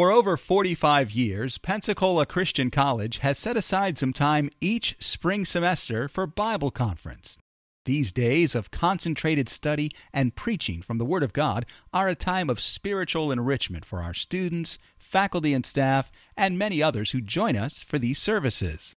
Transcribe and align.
For 0.00 0.10
over 0.10 0.38
45 0.38 1.10
years, 1.10 1.58
Pensacola 1.58 2.24
Christian 2.24 2.70
College 2.70 3.18
has 3.18 3.38
set 3.38 3.58
aside 3.58 3.98
some 3.98 4.14
time 4.14 4.48
each 4.58 4.96
spring 4.98 5.44
semester 5.44 6.08
for 6.08 6.26
Bible 6.26 6.70
conference. 6.70 7.36
These 7.84 8.10
days 8.10 8.54
of 8.54 8.70
concentrated 8.70 9.50
study 9.50 9.90
and 10.10 10.34
preaching 10.34 10.80
from 10.80 10.96
the 10.96 11.04
Word 11.04 11.22
of 11.22 11.34
God 11.34 11.66
are 11.92 12.08
a 12.08 12.14
time 12.14 12.48
of 12.48 12.62
spiritual 12.62 13.30
enrichment 13.30 13.84
for 13.84 14.00
our 14.00 14.14
students, 14.14 14.78
faculty 14.96 15.52
and 15.52 15.66
staff, 15.66 16.10
and 16.34 16.56
many 16.56 16.82
others 16.82 17.10
who 17.10 17.20
join 17.20 17.54
us 17.54 17.82
for 17.82 17.98
these 17.98 18.18
services. 18.18 18.96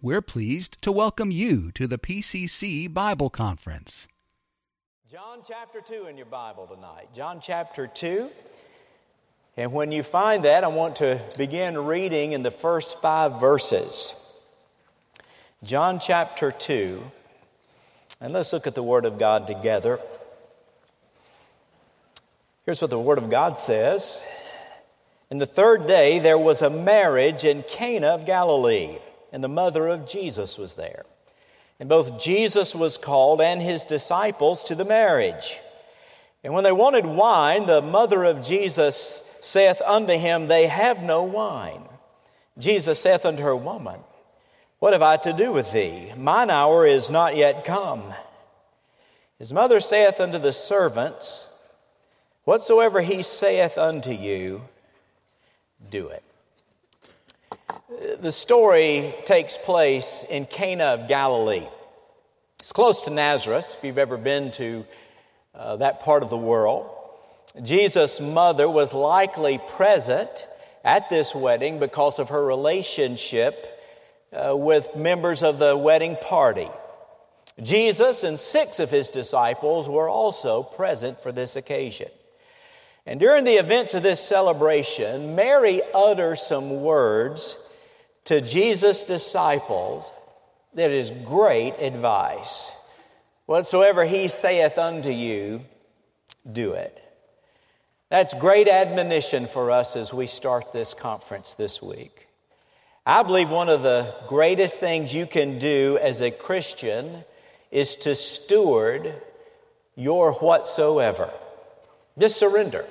We're 0.00 0.22
pleased 0.22 0.80
to 0.82 0.92
welcome 0.92 1.32
you 1.32 1.72
to 1.72 1.88
the 1.88 1.98
PCC 1.98 2.86
Bible 2.86 3.28
Conference. 3.28 4.06
John 5.10 5.40
chapter 5.44 5.80
2 5.80 6.06
in 6.06 6.16
your 6.16 6.26
Bible 6.26 6.68
tonight. 6.68 7.08
John 7.12 7.40
chapter 7.42 7.88
2. 7.88 8.30
And 9.58 9.72
when 9.72 9.90
you 9.90 10.04
find 10.04 10.44
that, 10.44 10.62
I 10.62 10.68
want 10.68 10.94
to 10.96 11.20
begin 11.36 11.76
reading 11.76 12.30
in 12.30 12.44
the 12.44 12.50
first 12.52 13.00
five 13.00 13.40
verses. 13.40 14.14
John 15.64 15.98
chapter 15.98 16.52
2. 16.52 17.02
And 18.20 18.32
let's 18.32 18.52
look 18.52 18.68
at 18.68 18.76
the 18.76 18.84
Word 18.84 19.04
of 19.04 19.18
God 19.18 19.48
together. 19.48 19.98
Here's 22.66 22.80
what 22.80 22.90
the 22.90 23.00
Word 23.00 23.18
of 23.18 23.30
God 23.30 23.58
says 23.58 24.22
In 25.28 25.38
the 25.38 25.46
third 25.46 25.88
day, 25.88 26.20
there 26.20 26.38
was 26.38 26.62
a 26.62 26.70
marriage 26.70 27.44
in 27.44 27.64
Cana 27.64 28.10
of 28.10 28.26
Galilee, 28.26 28.98
and 29.32 29.42
the 29.42 29.48
mother 29.48 29.88
of 29.88 30.08
Jesus 30.08 30.56
was 30.56 30.74
there. 30.74 31.04
And 31.80 31.88
both 31.88 32.22
Jesus 32.22 32.76
was 32.76 32.96
called 32.96 33.40
and 33.40 33.60
his 33.60 33.84
disciples 33.84 34.62
to 34.66 34.76
the 34.76 34.84
marriage. 34.84 35.58
And 36.48 36.54
when 36.54 36.64
they 36.64 36.72
wanted 36.72 37.04
wine, 37.04 37.66
the 37.66 37.82
mother 37.82 38.24
of 38.24 38.42
Jesus 38.42 39.22
saith 39.42 39.82
unto 39.84 40.14
him, 40.14 40.46
They 40.46 40.66
have 40.66 41.02
no 41.02 41.22
wine. 41.24 41.82
Jesus 42.56 42.98
saith 42.98 43.26
unto 43.26 43.42
her, 43.42 43.54
Woman, 43.54 44.00
what 44.78 44.94
have 44.94 45.02
I 45.02 45.18
to 45.18 45.34
do 45.34 45.52
with 45.52 45.70
thee? 45.72 46.10
Mine 46.16 46.48
hour 46.48 46.86
is 46.86 47.10
not 47.10 47.36
yet 47.36 47.66
come. 47.66 48.02
His 49.38 49.52
mother 49.52 49.78
saith 49.78 50.20
unto 50.20 50.38
the 50.38 50.54
servants, 50.54 51.52
Whatsoever 52.44 53.02
he 53.02 53.22
saith 53.22 53.76
unto 53.76 54.12
you, 54.12 54.62
do 55.90 56.08
it. 56.08 56.24
The 58.22 58.32
story 58.32 59.14
takes 59.26 59.58
place 59.58 60.24
in 60.30 60.46
Cana 60.46 60.84
of 60.84 61.08
Galilee. 61.08 61.68
It's 62.58 62.72
close 62.72 63.02
to 63.02 63.10
Nazareth, 63.10 63.74
if 63.76 63.84
you've 63.84 63.98
ever 63.98 64.16
been 64.16 64.50
to 64.52 64.86
uh, 65.58 65.76
that 65.76 66.00
part 66.00 66.22
of 66.22 66.30
the 66.30 66.38
world. 66.38 66.88
Jesus' 67.62 68.20
mother 68.20 68.68
was 68.68 68.94
likely 68.94 69.58
present 69.58 70.46
at 70.84 71.10
this 71.10 71.34
wedding 71.34 71.78
because 71.78 72.18
of 72.18 72.28
her 72.28 72.44
relationship 72.44 73.80
uh, 74.32 74.56
with 74.56 74.94
members 74.94 75.42
of 75.42 75.58
the 75.58 75.76
wedding 75.76 76.16
party. 76.16 76.68
Jesus 77.60 78.22
and 78.22 78.38
six 78.38 78.78
of 78.78 78.90
his 78.90 79.10
disciples 79.10 79.88
were 79.88 80.08
also 80.08 80.62
present 80.62 81.22
for 81.22 81.32
this 81.32 81.56
occasion. 81.56 82.08
And 83.04 83.18
during 83.18 83.44
the 83.44 83.54
events 83.54 83.94
of 83.94 84.02
this 84.02 84.20
celebration, 84.20 85.34
Mary 85.34 85.80
utters 85.94 86.42
some 86.42 86.82
words 86.82 87.56
to 88.26 88.40
Jesus' 88.40 89.04
disciples 89.04 90.12
that 90.74 90.90
is 90.90 91.10
great 91.24 91.74
advice. 91.80 92.70
Whatsoever 93.48 94.04
he 94.04 94.28
saith 94.28 94.76
unto 94.76 95.08
you, 95.08 95.62
do 96.52 96.72
it. 96.72 97.02
That's 98.10 98.34
great 98.34 98.68
admonition 98.68 99.46
for 99.46 99.70
us 99.70 99.96
as 99.96 100.12
we 100.12 100.26
start 100.26 100.74
this 100.74 100.92
conference 100.92 101.54
this 101.54 101.80
week. 101.80 102.28
I 103.06 103.22
believe 103.22 103.48
one 103.48 103.70
of 103.70 103.80
the 103.80 104.14
greatest 104.26 104.78
things 104.80 105.14
you 105.14 105.26
can 105.26 105.58
do 105.58 105.98
as 106.02 106.20
a 106.20 106.30
Christian 106.30 107.24
is 107.70 107.96
to 107.96 108.14
steward 108.14 109.14
your 109.96 110.34
whatsoever. 110.34 111.30
Just 112.18 112.38
surrender 112.38 112.84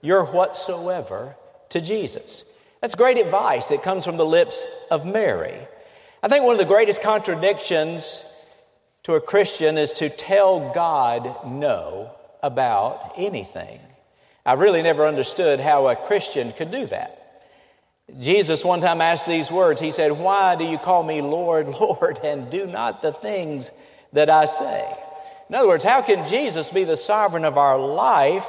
your 0.00 0.24
whatsoever 0.24 1.36
to 1.68 1.82
Jesus. 1.82 2.44
That's 2.80 2.94
great 2.94 3.18
advice 3.18 3.68
that 3.68 3.82
comes 3.82 4.06
from 4.06 4.16
the 4.16 4.24
lips 4.24 4.66
of 4.90 5.04
Mary. 5.04 5.58
I 6.22 6.28
think 6.28 6.46
one 6.46 6.54
of 6.54 6.58
the 6.58 6.64
greatest 6.64 7.02
contradictions 7.02 8.24
to 9.08 9.14
a 9.14 9.20
Christian 9.22 9.78
is 9.78 9.94
to 9.94 10.10
tell 10.10 10.70
God 10.74 11.34
no 11.46 12.14
about 12.42 13.14
anything. 13.16 13.80
I 14.44 14.52
really 14.52 14.82
never 14.82 15.06
understood 15.06 15.60
how 15.60 15.88
a 15.88 15.96
Christian 15.96 16.52
could 16.52 16.70
do 16.70 16.84
that. 16.88 17.42
Jesus 18.20 18.66
one 18.66 18.82
time 18.82 19.00
asked 19.00 19.26
these 19.26 19.50
words. 19.50 19.80
He 19.80 19.92
said, 19.92 20.12
Why 20.12 20.56
do 20.56 20.66
you 20.66 20.76
call 20.76 21.02
me 21.04 21.22
Lord, 21.22 21.68
Lord, 21.80 22.20
and 22.22 22.50
do 22.50 22.66
not 22.66 23.00
the 23.00 23.12
things 23.12 23.72
that 24.12 24.28
I 24.28 24.44
say? 24.44 24.94
In 25.48 25.54
other 25.54 25.68
words, 25.68 25.84
how 25.84 26.02
can 26.02 26.28
Jesus 26.28 26.70
be 26.70 26.84
the 26.84 26.98
sovereign 26.98 27.46
of 27.46 27.56
our 27.56 27.78
life 27.78 28.46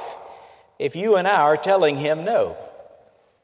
if 0.77 0.93
you 0.93 1.15
and 1.15 1.25
I 1.25 1.39
are 1.39 1.55
telling 1.55 1.95
him 1.95 2.25
no? 2.25 2.57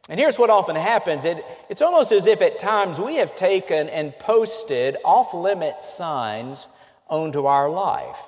And 0.10 0.20
here's 0.20 0.38
what 0.38 0.50
often 0.50 0.76
happens 0.76 1.24
it, 1.24 1.46
it's 1.70 1.82
almost 1.82 2.12
as 2.12 2.28
if 2.28 2.42
at 2.42 2.60
times 2.60 3.00
we 3.00 3.16
have 3.16 3.38
taken 3.38 3.88
and 3.88 4.14
posted 4.20 4.98
off 5.06 5.34
limit 5.34 5.82
signs 5.82 6.68
onto 7.08 7.46
our 7.46 7.70
life 7.70 8.20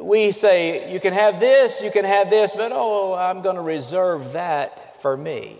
we 0.00 0.32
say, 0.32 0.92
you 0.92 1.00
can 1.00 1.12
have 1.12 1.40
this, 1.40 1.80
you 1.80 1.90
can 1.90 2.04
have 2.04 2.30
this, 2.30 2.52
but 2.52 2.72
oh, 2.72 3.14
I'm 3.14 3.42
going 3.42 3.56
to 3.56 3.62
reserve 3.62 4.32
that 4.32 5.00
for 5.02 5.16
me. 5.16 5.58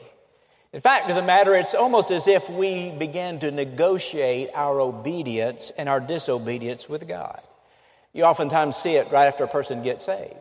In 0.72 0.80
fact, 0.80 1.08
of 1.08 1.16
the 1.16 1.22
matter, 1.22 1.54
it's 1.54 1.74
almost 1.74 2.10
as 2.10 2.28
if 2.28 2.50
we 2.50 2.90
begin 2.90 3.38
to 3.40 3.50
negotiate 3.50 4.50
our 4.54 4.80
obedience 4.80 5.70
and 5.78 5.88
our 5.88 6.00
disobedience 6.00 6.88
with 6.88 7.08
God. 7.08 7.40
You 8.12 8.24
oftentimes 8.24 8.76
see 8.76 8.96
it 8.96 9.10
right 9.10 9.26
after 9.26 9.44
a 9.44 9.48
person 9.48 9.82
gets 9.82 10.04
saved. 10.04 10.34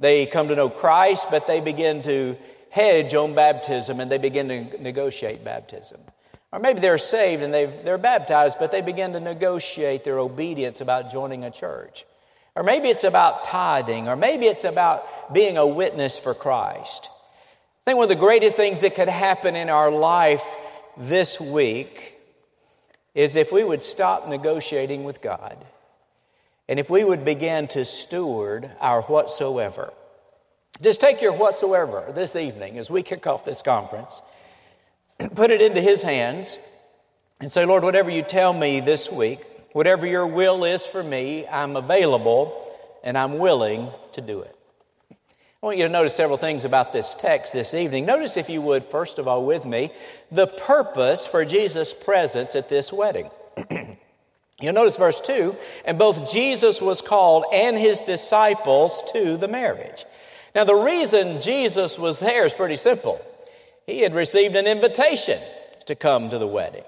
They 0.00 0.26
come 0.26 0.48
to 0.48 0.56
know 0.56 0.68
Christ, 0.68 1.28
but 1.30 1.46
they 1.46 1.60
begin 1.60 2.02
to 2.02 2.36
hedge 2.70 3.14
on 3.14 3.34
baptism 3.34 4.00
and 4.00 4.10
they 4.10 4.18
begin 4.18 4.48
to 4.48 4.82
negotiate 4.82 5.44
baptism. 5.44 6.00
Or 6.52 6.58
maybe 6.58 6.80
they're 6.80 6.98
saved 6.98 7.42
and 7.42 7.54
they're 7.54 7.98
baptized, 7.98 8.58
but 8.58 8.70
they 8.70 8.82
begin 8.82 9.14
to 9.14 9.20
negotiate 9.20 10.04
their 10.04 10.18
obedience 10.18 10.82
about 10.82 11.10
joining 11.10 11.44
a 11.44 11.50
church. 11.50 12.04
Or 12.54 12.62
maybe 12.62 12.88
it's 12.88 13.04
about 13.04 13.44
tithing, 13.44 14.08
or 14.08 14.16
maybe 14.16 14.46
it's 14.46 14.64
about 14.64 15.32
being 15.32 15.56
a 15.56 15.66
witness 15.66 16.18
for 16.18 16.34
Christ. 16.34 17.08
I 17.10 17.90
think 17.90 17.96
one 17.96 18.04
of 18.04 18.10
the 18.10 18.16
greatest 18.16 18.56
things 18.56 18.80
that 18.82 18.94
could 18.94 19.08
happen 19.08 19.56
in 19.56 19.70
our 19.70 19.90
life 19.90 20.44
this 20.98 21.40
week 21.40 22.18
is 23.14 23.34
if 23.34 23.50
we 23.50 23.64
would 23.64 23.82
stop 23.82 24.28
negotiating 24.28 25.04
with 25.04 25.22
God 25.22 25.56
and 26.68 26.78
if 26.78 26.90
we 26.90 27.02
would 27.02 27.24
begin 27.24 27.66
to 27.68 27.84
steward 27.86 28.70
our 28.78 29.02
whatsoever. 29.02 29.92
Just 30.80 31.00
take 31.00 31.22
your 31.22 31.32
whatsoever 31.32 32.12
this 32.14 32.36
evening 32.36 32.78
as 32.78 32.90
we 32.90 33.02
kick 33.02 33.26
off 33.26 33.44
this 33.44 33.62
conference, 33.62 34.22
put 35.34 35.50
it 35.50 35.62
into 35.62 35.80
His 35.80 36.02
hands, 36.02 36.58
and 37.40 37.50
say, 37.50 37.64
Lord, 37.64 37.82
whatever 37.82 38.10
you 38.10 38.22
tell 38.22 38.52
me 38.52 38.80
this 38.80 39.10
week, 39.10 39.40
Whatever 39.72 40.06
your 40.06 40.26
will 40.26 40.64
is 40.64 40.84
for 40.84 41.02
me, 41.02 41.46
I'm 41.48 41.76
available 41.76 42.70
and 43.02 43.16
I'm 43.16 43.38
willing 43.38 43.88
to 44.12 44.20
do 44.20 44.40
it. 44.42 44.54
I 45.10 45.66
want 45.66 45.78
you 45.78 45.84
to 45.84 45.92
notice 45.92 46.14
several 46.14 46.36
things 46.36 46.64
about 46.64 46.92
this 46.92 47.14
text 47.14 47.52
this 47.52 47.72
evening. 47.72 48.04
Notice, 48.04 48.36
if 48.36 48.50
you 48.50 48.60
would, 48.60 48.84
first 48.84 49.18
of 49.18 49.28
all, 49.28 49.44
with 49.46 49.64
me, 49.64 49.92
the 50.30 50.46
purpose 50.46 51.26
for 51.26 51.44
Jesus' 51.44 51.94
presence 51.94 52.54
at 52.54 52.68
this 52.68 52.92
wedding. 52.92 53.30
You'll 54.60 54.74
notice 54.74 54.96
verse 54.96 55.20
2 55.20 55.56
and 55.86 55.98
both 55.98 56.30
Jesus 56.30 56.80
was 56.82 57.00
called 57.00 57.46
and 57.52 57.76
his 57.76 58.00
disciples 58.00 59.02
to 59.12 59.36
the 59.36 59.48
marriage. 59.48 60.04
Now, 60.54 60.64
the 60.64 60.74
reason 60.74 61.40
Jesus 61.40 61.98
was 61.98 62.18
there 62.18 62.44
is 62.44 62.52
pretty 62.52 62.76
simple. 62.76 63.24
He 63.86 64.00
had 64.00 64.14
received 64.14 64.56
an 64.56 64.66
invitation 64.66 65.40
to 65.86 65.94
come 65.94 66.30
to 66.30 66.38
the 66.38 66.46
wedding. 66.46 66.84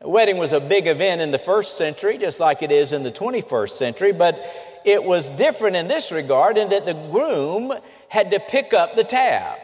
A 0.00 0.08
wedding 0.08 0.36
was 0.36 0.52
a 0.52 0.60
big 0.60 0.86
event 0.86 1.20
in 1.20 1.30
the 1.30 1.38
first 1.38 1.76
century, 1.76 2.18
just 2.18 2.40
like 2.40 2.62
it 2.62 2.70
is 2.70 2.92
in 2.92 3.02
the 3.02 3.10
21st 3.10 3.70
century, 3.70 4.12
but 4.12 4.38
it 4.84 5.02
was 5.02 5.30
different 5.30 5.76
in 5.76 5.88
this 5.88 6.12
regard 6.12 6.56
in 6.56 6.68
that 6.70 6.86
the 6.86 6.94
groom 6.94 7.72
had 8.08 8.30
to 8.30 8.40
pick 8.40 8.72
up 8.72 8.96
the 8.96 9.04
tab. 9.04 9.58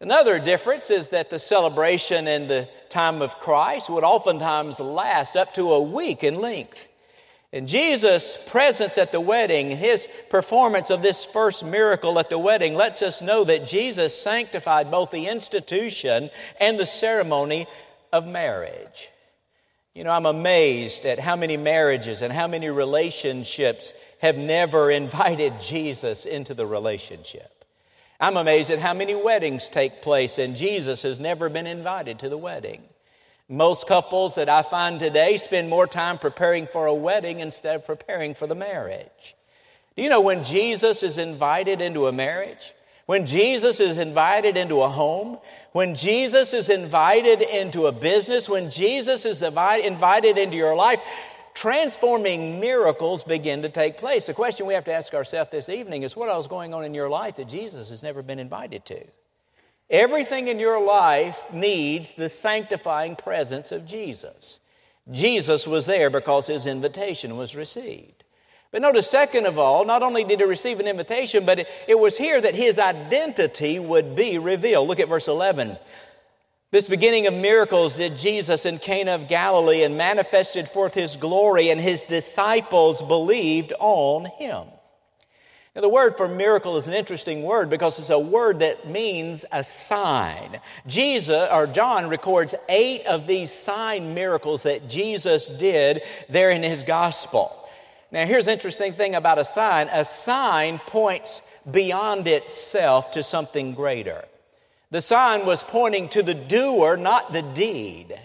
Another 0.00 0.38
difference 0.38 0.90
is 0.90 1.08
that 1.08 1.30
the 1.30 1.38
celebration 1.38 2.28
in 2.28 2.46
the 2.46 2.68
time 2.88 3.20
of 3.20 3.38
Christ 3.38 3.90
would 3.90 4.04
oftentimes 4.04 4.80
last 4.80 5.36
up 5.36 5.54
to 5.54 5.72
a 5.72 5.82
week 5.82 6.22
in 6.22 6.40
length. 6.40 6.88
And 7.52 7.66
Jesus' 7.66 8.36
presence 8.48 8.98
at 8.98 9.10
the 9.10 9.20
wedding, 9.20 9.70
his 9.70 10.06
performance 10.28 10.90
of 10.90 11.00
this 11.00 11.24
first 11.24 11.64
miracle 11.64 12.18
at 12.18 12.28
the 12.28 12.38
wedding, 12.38 12.74
lets 12.74 13.00
us 13.00 13.22
know 13.22 13.44
that 13.44 13.66
Jesus 13.66 14.14
sanctified 14.14 14.90
both 14.90 15.10
the 15.10 15.28
institution 15.28 16.28
and 16.60 16.78
the 16.78 16.84
ceremony 16.84 17.66
of 18.12 18.26
marriage. 18.26 19.08
You 19.94 20.04
know, 20.04 20.12
I'm 20.12 20.26
amazed 20.26 21.06
at 21.06 21.18
how 21.18 21.36
many 21.36 21.56
marriages 21.56 22.20
and 22.20 22.32
how 22.32 22.46
many 22.46 22.68
relationships 22.68 23.94
have 24.20 24.36
never 24.36 24.90
invited 25.02 25.58
Jesus 25.58 26.26
into 26.26 26.52
the 26.52 26.66
relationship. 26.66 27.64
I'm 28.20 28.36
amazed 28.36 28.70
at 28.70 28.80
how 28.80 28.94
many 28.94 29.14
weddings 29.14 29.68
take 29.68 30.02
place, 30.02 30.38
and 30.38 30.54
Jesus 30.54 31.02
has 31.02 31.18
never 31.18 31.48
been 31.48 31.66
invited 31.66 32.18
to 32.18 32.28
the 32.28 32.36
wedding. 32.36 32.82
Most 33.48 33.86
couples 33.86 34.34
that 34.34 34.50
I 34.50 34.60
find 34.60 35.00
today 35.00 35.38
spend 35.38 35.70
more 35.70 35.86
time 35.86 36.18
preparing 36.18 36.66
for 36.66 36.86
a 36.86 36.94
wedding 36.94 37.40
instead 37.40 37.76
of 37.76 37.86
preparing 37.86 38.34
for 38.34 38.46
the 38.46 38.54
marriage. 38.54 39.34
Do 39.96 40.02
you 40.02 40.10
know 40.10 40.20
when 40.20 40.44
Jesus 40.44 41.02
is 41.02 41.16
invited 41.16 41.80
into 41.80 42.06
a 42.06 42.12
marriage? 42.12 42.74
When 43.06 43.24
Jesus 43.24 43.80
is 43.80 43.96
invited 43.96 44.58
into 44.58 44.82
a 44.82 44.88
home, 44.90 45.38
when 45.72 45.94
Jesus 45.94 46.52
is 46.52 46.68
invited 46.68 47.40
into 47.40 47.86
a 47.86 47.92
business, 47.92 48.50
when 48.50 48.70
Jesus 48.70 49.24
is 49.24 49.40
invited 49.42 50.36
into 50.36 50.56
your 50.58 50.76
life, 50.76 51.00
transforming 51.54 52.60
miracles 52.60 53.24
begin 53.24 53.62
to 53.62 53.70
take 53.70 53.96
place. 53.96 54.26
The 54.26 54.34
question 54.34 54.66
we 54.66 54.74
have 54.74 54.84
to 54.84 54.92
ask 54.92 55.14
ourselves 55.14 55.50
this 55.50 55.70
evening 55.70 56.02
is 56.02 56.14
what 56.14 56.28
else 56.28 56.44
is 56.44 56.48
going 56.48 56.74
on 56.74 56.84
in 56.84 56.92
your 56.92 57.08
life 57.08 57.36
that 57.36 57.48
Jesus 57.48 57.88
has 57.88 58.02
never 58.02 58.22
been 58.22 58.38
invited 58.38 58.84
to? 58.84 59.06
Everything 59.90 60.48
in 60.48 60.58
your 60.58 60.84
life 60.84 61.42
needs 61.52 62.14
the 62.14 62.28
sanctifying 62.28 63.16
presence 63.16 63.72
of 63.72 63.86
Jesus. 63.86 64.60
Jesus 65.10 65.66
was 65.66 65.86
there 65.86 66.10
because 66.10 66.46
his 66.46 66.66
invitation 66.66 67.36
was 67.36 67.56
received. 67.56 68.24
But 68.70 68.82
notice, 68.82 69.08
second 69.08 69.46
of 69.46 69.58
all, 69.58 69.86
not 69.86 70.02
only 70.02 70.24
did 70.24 70.40
he 70.40 70.44
receive 70.44 70.78
an 70.78 70.86
invitation, 70.86 71.46
but 71.46 71.60
it, 71.60 71.68
it 71.86 71.98
was 71.98 72.18
here 72.18 72.38
that 72.38 72.54
his 72.54 72.78
identity 72.78 73.78
would 73.78 74.14
be 74.14 74.38
revealed. 74.38 74.88
Look 74.88 75.00
at 75.00 75.08
verse 75.08 75.26
11. 75.26 75.78
This 76.70 76.86
beginning 76.86 77.26
of 77.26 77.32
miracles 77.32 77.96
did 77.96 78.18
Jesus 78.18 78.66
in 78.66 78.78
Cana 78.78 79.14
of 79.14 79.26
Galilee 79.26 79.84
and 79.84 79.96
manifested 79.96 80.68
forth 80.68 80.92
his 80.92 81.16
glory, 81.16 81.70
and 81.70 81.80
his 81.80 82.02
disciples 82.02 83.00
believed 83.00 83.72
on 83.78 84.26
him. 84.26 84.66
The 85.80 85.88
word 85.88 86.16
for 86.16 86.26
miracle 86.26 86.76
is 86.76 86.88
an 86.88 86.94
interesting 86.94 87.44
word 87.44 87.70
because 87.70 88.00
it's 88.00 88.10
a 88.10 88.18
word 88.18 88.58
that 88.58 88.88
means 88.88 89.44
a 89.52 89.62
sign. 89.62 90.58
Jesus, 90.88 91.48
or 91.52 91.68
John, 91.68 92.08
records 92.08 92.52
eight 92.68 93.06
of 93.06 93.28
these 93.28 93.52
sign 93.52 94.12
miracles 94.12 94.64
that 94.64 94.88
Jesus 94.88 95.46
did 95.46 96.02
there 96.28 96.50
in 96.50 96.64
his 96.64 96.82
gospel. 96.82 97.54
Now, 98.10 98.26
here's 98.26 98.48
an 98.48 98.54
interesting 98.54 98.92
thing 98.92 99.14
about 99.14 99.38
a 99.38 99.44
sign 99.44 99.88
a 99.92 100.02
sign 100.02 100.80
points 100.80 101.42
beyond 101.70 102.26
itself 102.26 103.12
to 103.12 103.22
something 103.22 103.74
greater. 103.74 104.24
The 104.90 105.00
sign 105.00 105.46
was 105.46 105.62
pointing 105.62 106.08
to 106.08 106.24
the 106.24 106.34
doer, 106.34 106.96
not 106.96 107.32
the 107.32 107.42
deed. 107.42 108.18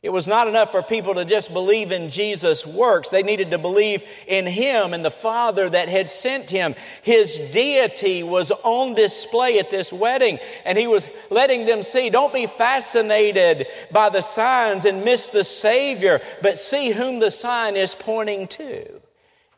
It 0.00 0.10
was 0.10 0.28
not 0.28 0.46
enough 0.46 0.70
for 0.70 0.80
people 0.80 1.16
to 1.16 1.24
just 1.24 1.52
believe 1.52 1.90
in 1.90 2.10
Jesus' 2.10 2.64
works. 2.64 3.08
They 3.08 3.24
needed 3.24 3.50
to 3.50 3.58
believe 3.58 4.04
in 4.28 4.46
Him 4.46 4.94
and 4.94 5.04
the 5.04 5.10
Father 5.10 5.68
that 5.68 5.88
had 5.88 6.08
sent 6.08 6.50
Him. 6.50 6.76
His 7.02 7.36
deity 7.52 8.22
was 8.22 8.52
on 8.62 8.94
display 8.94 9.58
at 9.58 9.72
this 9.72 9.92
wedding, 9.92 10.38
and 10.64 10.78
He 10.78 10.86
was 10.86 11.08
letting 11.30 11.66
them 11.66 11.82
see 11.82 12.10
don't 12.10 12.32
be 12.32 12.46
fascinated 12.46 13.66
by 13.90 14.08
the 14.08 14.22
signs 14.22 14.84
and 14.84 15.04
miss 15.04 15.28
the 15.28 15.42
Savior, 15.42 16.20
but 16.42 16.58
see 16.58 16.90
whom 16.90 17.18
the 17.18 17.32
sign 17.32 17.74
is 17.74 17.96
pointing 17.96 18.46
to. 18.48 19.00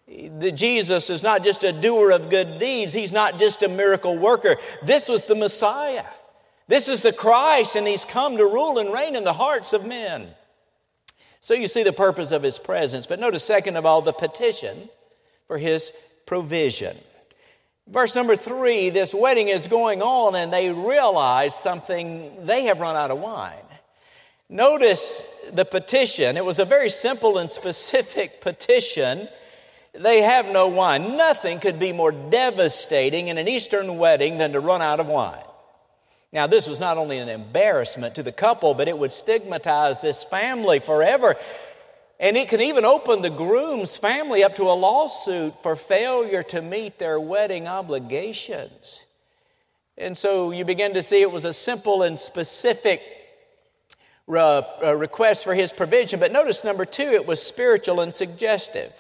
The 0.09 0.53
Jesus 0.53 1.11
is 1.11 1.23
not 1.23 1.45
just 1.45 1.65
a 1.65 1.73
doer 1.73 2.13
of 2.13 2.31
good 2.31 2.59
deeds, 2.59 2.95
He's 2.95 3.13
not 3.13 3.39
just 3.39 3.63
a 3.63 3.69
miracle 3.69 4.17
worker. 4.17 4.57
This 4.83 5.07
was 5.07 5.25
the 5.25 5.35
Messiah. 5.35 6.07
This 6.71 6.87
is 6.87 7.03
the 7.03 7.13
Christ, 7.13 7.75
and 7.75 7.85
He's 7.85 8.05
come 8.05 8.37
to 8.37 8.45
rule 8.45 8.79
and 8.79 8.93
reign 8.93 9.17
in 9.17 9.25
the 9.25 9.33
hearts 9.33 9.73
of 9.73 9.85
men. 9.85 10.29
So 11.41 11.53
you 11.53 11.67
see 11.67 11.83
the 11.83 11.93
purpose 11.93 12.31
of 12.31 12.45
His 12.45 12.61
presence. 12.61 13.07
But 13.07 13.19
notice, 13.19 13.43
second 13.43 13.77
of 13.77 13.85
all, 13.85 14.03
the 14.03 14.13
petition 14.13 14.89
for 15.49 15.59
His 15.59 15.93
provision. 16.27 16.97
Verse 17.89 18.15
number 18.15 18.37
three 18.37 18.89
this 18.91 19.13
wedding 19.13 19.49
is 19.49 19.67
going 19.67 20.01
on, 20.01 20.37
and 20.37 20.53
they 20.53 20.73
realize 20.73 21.57
something 21.57 22.47
they 22.47 22.67
have 22.67 22.79
run 22.81 22.95
out 22.95 23.11
of 23.11 23.19
wine. 23.19 23.57
Notice 24.49 25.25
the 25.53 25.65
petition. 25.65 26.37
It 26.37 26.45
was 26.45 26.61
a 26.61 26.65
very 26.65 26.89
simple 26.89 27.39
and 27.39 27.51
specific 27.51 28.41
petition. 28.41 29.27
They 29.93 30.23
have 30.23 30.47
no 30.47 30.69
wine. 30.69 31.17
Nothing 31.17 31.59
could 31.59 31.81
be 31.81 31.93
more 31.93 32.13
devastating 32.13 33.27
in 33.27 33.39
an 33.39 33.49
Eastern 33.49 33.99
wedding 33.99 34.39
than 34.39 34.53
to 34.53 34.61
run 34.61 34.83
out 34.83 35.01
of 35.01 35.09
wine. 35.09 35.43
Now, 36.33 36.47
this 36.47 36.69
was 36.69 36.79
not 36.79 36.97
only 36.97 37.19
an 37.19 37.29
embarrassment 37.29 38.15
to 38.15 38.23
the 38.23 38.33
couple, 38.33 38.75
but 38.75 38.87
it 38.87 38.97
would 38.97 39.11
stigmatize 39.11 40.01
this 40.01 40.23
family 40.23 40.79
forever. 40.79 41.35
And 42.21 42.37
it 42.37 42.49
could 42.49 42.61
even 42.61 42.85
open 42.85 43.23
the 43.23 43.31
groom's 43.31 43.97
family 43.97 44.45
up 44.45 44.57
to 44.57 44.65
a 44.65 44.75
lawsuit 44.75 45.55
for 45.63 45.75
failure 45.75 46.43
to 46.45 46.63
meet 46.63 46.99
their 46.99 47.19
wedding 47.19 47.67
obligations. 47.67 49.05
And 49.99 50.17
so 50.17 50.51
you 50.53 50.65
begin 50.65 50.95
to 50.95 51.03
see 51.03 51.21
it 51.21 51.33
was 51.33 51.45
a 51.45 51.53
simple 51.53 52.03
and 52.03 52.19
specific 52.19 53.03
uh, 54.29 54.63
request 54.97 55.43
for 55.43 55.55
his 55.55 55.73
provision. 55.73 56.21
But 56.21 56.31
notice 56.31 56.63
number 56.63 56.85
two, 56.85 57.03
it 57.03 57.27
was 57.27 57.43
spiritual 57.43 58.01
and 58.01 58.15
suggestive. 58.15 58.93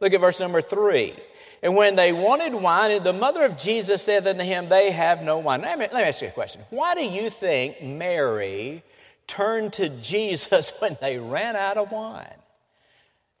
Look 0.00 0.14
at 0.14 0.20
verse 0.20 0.40
number 0.40 0.62
three. 0.62 1.14
And 1.62 1.76
when 1.76 1.94
they 1.94 2.12
wanted 2.12 2.54
wine, 2.54 3.02
the 3.02 3.12
mother 3.12 3.44
of 3.44 3.58
Jesus 3.58 4.02
said 4.02 4.26
unto 4.26 4.42
him, 4.42 4.68
They 4.68 4.90
have 4.92 5.22
no 5.22 5.38
wine. 5.38 5.60
Let 5.60 5.78
me, 5.78 5.88
let 5.92 6.02
me 6.02 6.08
ask 6.08 6.22
you 6.22 6.28
a 6.28 6.32
question. 6.32 6.62
Why 6.70 6.94
do 6.94 7.04
you 7.04 7.28
think 7.28 7.82
Mary 7.82 8.82
turned 9.26 9.74
to 9.74 9.88
Jesus 9.88 10.72
when 10.78 10.96
they 11.00 11.18
ran 11.18 11.56
out 11.56 11.76
of 11.76 11.92
wine? 11.92 12.26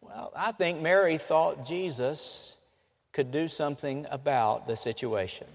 Well, 0.02 0.32
I 0.36 0.52
think 0.52 0.80
Mary 0.80 1.18
thought 1.18 1.64
Jesus 1.64 2.58
could 3.12 3.32
do 3.32 3.48
something 3.48 4.06
about 4.10 4.66
the 4.66 4.76
situation. 4.76 5.46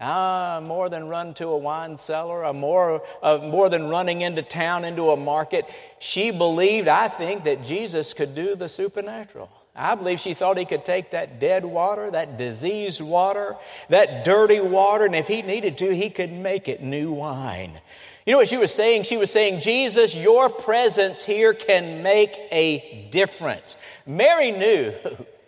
Ah, 0.00 0.60
more 0.62 0.88
than 0.88 1.08
run 1.08 1.34
to 1.34 1.48
a 1.48 1.56
wine 1.56 1.96
cellar, 1.96 2.44
or 2.44 2.54
more, 2.54 3.02
uh, 3.20 3.38
more 3.38 3.68
than 3.68 3.88
running 3.88 4.20
into 4.20 4.42
town, 4.42 4.84
into 4.84 5.10
a 5.10 5.16
market. 5.16 5.64
She 5.98 6.30
believed, 6.30 6.86
I 6.86 7.08
think, 7.08 7.44
that 7.44 7.64
Jesus 7.64 8.14
could 8.14 8.34
do 8.34 8.54
the 8.54 8.68
supernatural. 8.68 9.50
I 9.78 9.94
believe 9.94 10.20
she 10.20 10.34
thought 10.34 10.58
he 10.58 10.64
could 10.64 10.84
take 10.84 11.12
that 11.12 11.38
dead 11.38 11.64
water, 11.64 12.10
that 12.10 12.36
diseased 12.36 13.00
water, 13.00 13.56
that 13.88 14.24
dirty 14.24 14.60
water, 14.60 15.04
and 15.04 15.14
if 15.14 15.28
he 15.28 15.42
needed 15.42 15.78
to, 15.78 15.94
he 15.94 16.10
could 16.10 16.32
make 16.32 16.68
it 16.68 16.82
new 16.82 17.12
wine. 17.12 17.80
You 18.26 18.32
know 18.32 18.38
what 18.38 18.48
she 18.48 18.56
was 18.56 18.74
saying? 18.74 19.04
She 19.04 19.16
was 19.16 19.30
saying, 19.30 19.60
Jesus, 19.60 20.14
your 20.14 20.50
presence 20.50 21.24
here 21.24 21.54
can 21.54 22.02
make 22.02 22.36
a 22.50 23.08
difference. 23.10 23.76
Mary 24.04 24.50
knew 24.50 24.92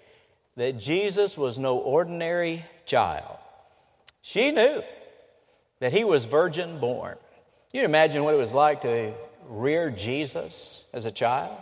that 0.57 0.79
Jesus 0.79 1.37
was 1.37 1.59
no 1.59 1.77
ordinary 1.77 2.65
child. 2.87 3.37
She 4.23 4.51
knew 4.51 4.83
that 5.81 5.93
he 5.93 6.05
was 6.05 6.25
virgin 6.25 6.79
born. 6.79 7.17
You 7.73 7.83
imagine 7.83 8.25
what 8.25 8.35
it 8.35 8.39
was 8.39 8.53
like 8.53 8.83
to 8.83 9.13
rear 9.49 9.91
Jesus 9.91 10.85
as 10.93 11.05
a 11.05 11.11
child? 11.11 11.57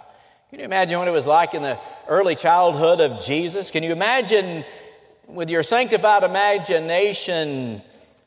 Can 0.51 0.61
you 0.61 0.65
imagine 0.65 0.99
what 0.99 1.09
it 1.09 1.13
was 1.13 1.27
like 1.27 1.53
in 1.53 1.61
the 1.61 1.79
early 2.09 2.35
childhood 2.35 3.03
of 3.03 3.23
Jesus? 3.23 3.71
Can 3.71 3.83
you 3.83 3.93
imagine 3.93 4.65
with 5.27 5.51
your 5.51 5.63
sanctified 5.63 6.23
imagination 6.23 7.83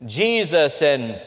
Jesus 0.06 0.84
and 0.84 1.20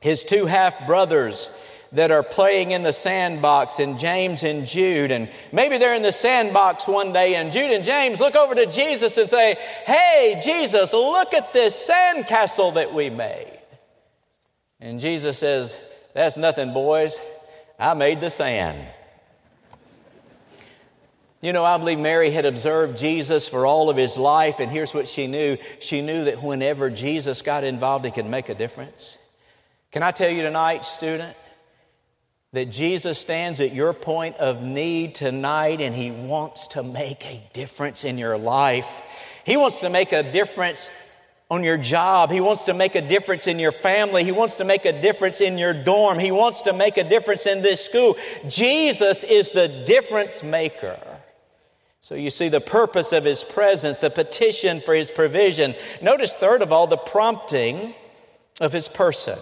his 0.00 0.24
two 0.24 0.46
half 0.46 0.86
brothers 0.86 1.50
that 1.90 2.12
are 2.12 2.22
playing 2.22 2.70
in 2.70 2.84
the 2.84 2.92
sandbox 2.92 3.80
and 3.80 3.98
James 3.98 4.44
and 4.44 4.68
Jude 4.68 5.10
and 5.10 5.28
maybe 5.50 5.78
they're 5.78 5.96
in 5.96 6.02
the 6.02 6.12
sandbox 6.12 6.86
one 6.86 7.12
day 7.12 7.34
and 7.34 7.50
Jude 7.50 7.72
and 7.72 7.82
James 7.82 8.20
look 8.20 8.36
over 8.36 8.54
to 8.54 8.66
Jesus 8.66 9.18
and 9.18 9.28
say, 9.28 9.56
"Hey 9.84 10.40
Jesus, 10.44 10.92
look 10.92 11.34
at 11.34 11.52
this 11.52 11.90
sandcastle 11.90 12.74
that 12.74 12.94
we 12.94 13.10
made." 13.10 13.58
And 14.80 15.00
Jesus 15.00 15.38
says, 15.38 15.76
"That's 16.14 16.36
nothing, 16.36 16.72
boys. 16.72 17.20
I 17.80 17.94
made 17.94 18.20
the 18.20 18.30
sand." 18.30 18.86
You 21.42 21.54
know, 21.54 21.64
I 21.64 21.78
believe 21.78 21.98
Mary 21.98 22.30
had 22.30 22.44
observed 22.44 22.98
Jesus 22.98 23.48
for 23.48 23.64
all 23.64 23.88
of 23.88 23.96
his 23.96 24.18
life, 24.18 24.60
and 24.60 24.70
here's 24.70 24.92
what 24.92 25.08
she 25.08 25.26
knew 25.26 25.56
she 25.78 26.02
knew 26.02 26.24
that 26.24 26.42
whenever 26.42 26.90
Jesus 26.90 27.40
got 27.40 27.64
involved, 27.64 28.04
he 28.04 28.10
could 28.10 28.26
make 28.26 28.50
a 28.50 28.54
difference. 28.54 29.16
Can 29.90 30.02
I 30.02 30.10
tell 30.10 30.30
you 30.30 30.42
tonight, 30.42 30.84
student, 30.84 31.34
that 32.52 32.66
Jesus 32.66 33.18
stands 33.18 33.60
at 33.60 33.72
your 33.72 33.94
point 33.94 34.36
of 34.36 34.62
need 34.62 35.14
tonight 35.14 35.80
and 35.80 35.94
he 35.94 36.10
wants 36.10 36.68
to 36.68 36.82
make 36.82 37.24
a 37.24 37.42
difference 37.54 38.04
in 38.04 38.18
your 38.18 38.36
life? 38.36 38.88
He 39.44 39.56
wants 39.56 39.80
to 39.80 39.88
make 39.88 40.12
a 40.12 40.30
difference 40.30 40.90
on 41.50 41.64
your 41.64 41.78
job. 41.78 42.30
He 42.30 42.40
wants 42.40 42.66
to 42.66 42.74
make 42.74 42.94
a 42.94 43.00
difference 43.00 43.46
in 43.46 43.58
your 43.58 43.72
family. 43.72 44.24
He 44.24 44.32
wants 44.32 44.56
to 44.56 44.64
make 44.64 44.84
a 44.84 45.00
difference 45.00 45.40
in 45.40 45.58
your 45.58 45.74
dorm. 45.74 46.18
He 46.18 46.30
wants 46.30 46.62
to 46.62 46.72
make 46.72 46.98
a 46.98 47.04
difference 47.04 47.46
in 47.46 47.62
this 47.62 47.84
school. 47.84 48.16
Jesus 48.46 49.24
is 49.24 49.50
the 49.50 49.68
difference 49.86 50.42
maker. 50.42 51.09
So 52.00 52.14
you 52.14 52.30
see 52.30 52.48
the 52.48 52.60
purpose 52.60 53.12
of 53.12 53.24
his 53.24 53.44
presence, 53.44 53.98
the 53.98 54.10
petition 54.10 54.80
for 54.80 54.94
his 54.94 55.10
provision. 55.10 55.74
Notice, 56.00 56.32
third 56.32 56.62
of 56.62 56.72
all, 56.72 56.86
the 56.86 56.96
prompting 56.96 57.94
of 58.60 58.72
his 58.72 58.88
person. 58.88 59.38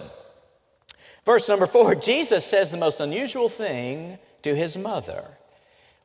Verse 1.25 1.47
number 1.47 1.67
four 1.67 1.95
Jesus 2.11 2.45
says 2.45 2.71
the 2.71 2.77
most 2.77 2.99
unusual 2.99 3.49
thing 3.49 4.17
to 4.43 4.55
his 4.55 4.77
mother 4.77 5.25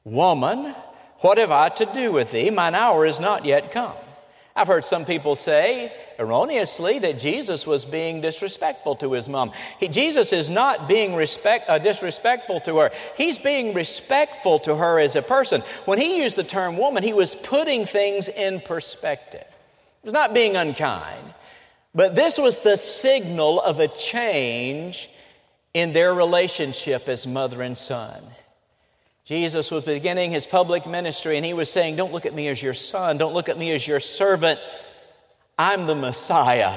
Woman, 0.05 0.75
what 1.21 1.39
have 1.39 1.51
I 1.51 1.71
to 1.71 1.87
do 1.87 2.13
with 2.13 2.33
thee? 2.33 2.51
Mine 2.51 2.75
hour 2.75 3.07
is 3.07 3.21
not 3.21 3.47
yet 3.47 3.73
come. 3.73 3.95
I've 4.57 4.69
heard 4.69 4.85
some 4.85 5.05
people 5.05 5.35
say, 5.35 5.93
erroneously, 6.17 7.01
that 7.01 7.19
Jesus 7.19 7.67
was 7.67 7.85
being 7.85 8.21
disrespectful 8.21 8.95
to 8.97 9.13
his 9.13 9.29
mom. 9.29 9.51
He, 9.81 9.89
Jesus 9.89 10.33
is 10.33 10.49
not 10.49 10.87
being 10.87 11.17
respect, 11.17 11.69
uh, 11.69 11.79
disrespectful 11.79 12.61
to 12.61 12.79
her, 12.79 12.91
he's 13.17 13.37
being 13.37 13.75
respectful 13.75 14.61
to 14.61 14.77
her 14.77 15.01
as 15.01 15.17
a 15.17 15.23
person. 15.23 15.63
When 15.87 15.99
he 15.99 16.23
used 16.23 16.37
the 16.37 16.45
term 16.45 16.79
woman, 16.79 17.03
he 17.03 17.13
was 17.13 17.35
putting 17.35 17.85
things 17.85 18.29
in 18.29 18.61
perspective. 18.61 19.45
He 20.03 20.07
was 20.07 20.15
not 20.15 20.33
being 20.33 20.55
unkind, 20.55 21.35
but 21.93 22.15
this 22.15 22.39
was 22.39 22.61
the 22.61 22.77
signal 22.77 23.61
of 23.61 23.81
a 23.81 23.89
change 23.89 25.11
in 25.73 25.93
their 25.93 26.15
relationship 26.15 27.09
as 27.09 27.27
mother 27.27 27.61
and 27.61 27.77
son. 27.77 28.23
Jesus 29.25 29.71
was 29.71 29.87
beginning 29.87 30.33
his 30.33 30.47
public 30.47 30.87
ministry 30.87 31.37
and 31.37 31.47
he 31.47 31.55
was 31.55 31.73
saying, 31.73 31.97
Don't 31.97 32.13
look 32.13 32.27
at 32.27 32.35
me 32.35 32.49
as 32.49 32.63
your 32.63 32.75
son, 32.75 33.17
don't 33.17 33.33
look 33.33 33.49
at 33.49 33.59
me 33.59 33.73
as 33.73 33.87
your 33.87 34.01
servant. 34.01 34.61
I'm 35.59 35.87
the 35.87 35.95
Messiah. 35.95 36.77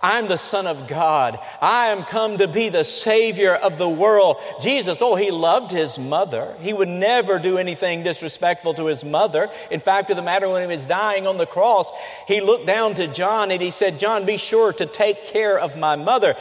I'm 0.00 0.28
the 0.28 0.38
Son 0.38 0.68
of 0.68 0.86
God. 0.86 1.40
I 1.60 1.86
am 1.86 2.04
come 2.04 2.38
to 2.38 2.46
be 2.46 2.68
the 2.68 2.84
Savior 2.84 3.54
of 3.54 3.78
the 3.78 3.88
world. 3.88 4.36
Jesus, 4.60 5.02
oh, 5.02 5.16
he 5.16 5.32
loved 5.32 5.72
his 5.72 5.98
mother. 5.98 6.54
He 6.60 6.72
would 6.72 6.88
never 6.88 7.40
do 7.40 7.58
anything 7.58 8.04
disrespectful 8.04 8.74
to 8.74 8.86
his 8.86 9.02
mother. 9.02 9.50
In 9.72 9.80
fact, 9.80 10.10
of 10.10 10.16
the 10.16 10.22
matter, 10.22 10.48
when 10.48 10.62
he 10.62 10.72
was 10.72 10.86
dying 10.86 11.26
on 11.26 11.36
the 11.36 11.46
cross, 11.46 11.90
he 12.28 12.40
looked 12.40 12.66
down 12.66 12.94
to 12.94 13.08
John 13.08 13.50
and 13.50 13.60
he 13.60 13.72
said, 13.72 13.98
John, 13.98 14.24
be 14.24 14.36
sure 14.36 14.72
to 14.74 14.86
take 14.86 15.24
care 15.24 15.58
of 15.58 15.76
my 15.76 15.96
mother. 15.96 16.36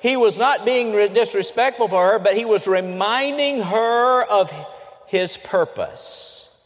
He 0.00 0.16
was 0.16 0.38
not 0.38 0.64
being 0.64 0.92
disrespectful 1.12 1.88
for 1.88 2.12
her, 2.12 2.18
but 2.20 2.36
he 2.36 2.44
was 2.44 2.68
reminding 2.68 3.62
her 3.62 4.22
of 4.24 4.52
his 5.12 5.36
purpose. 5.36 6.58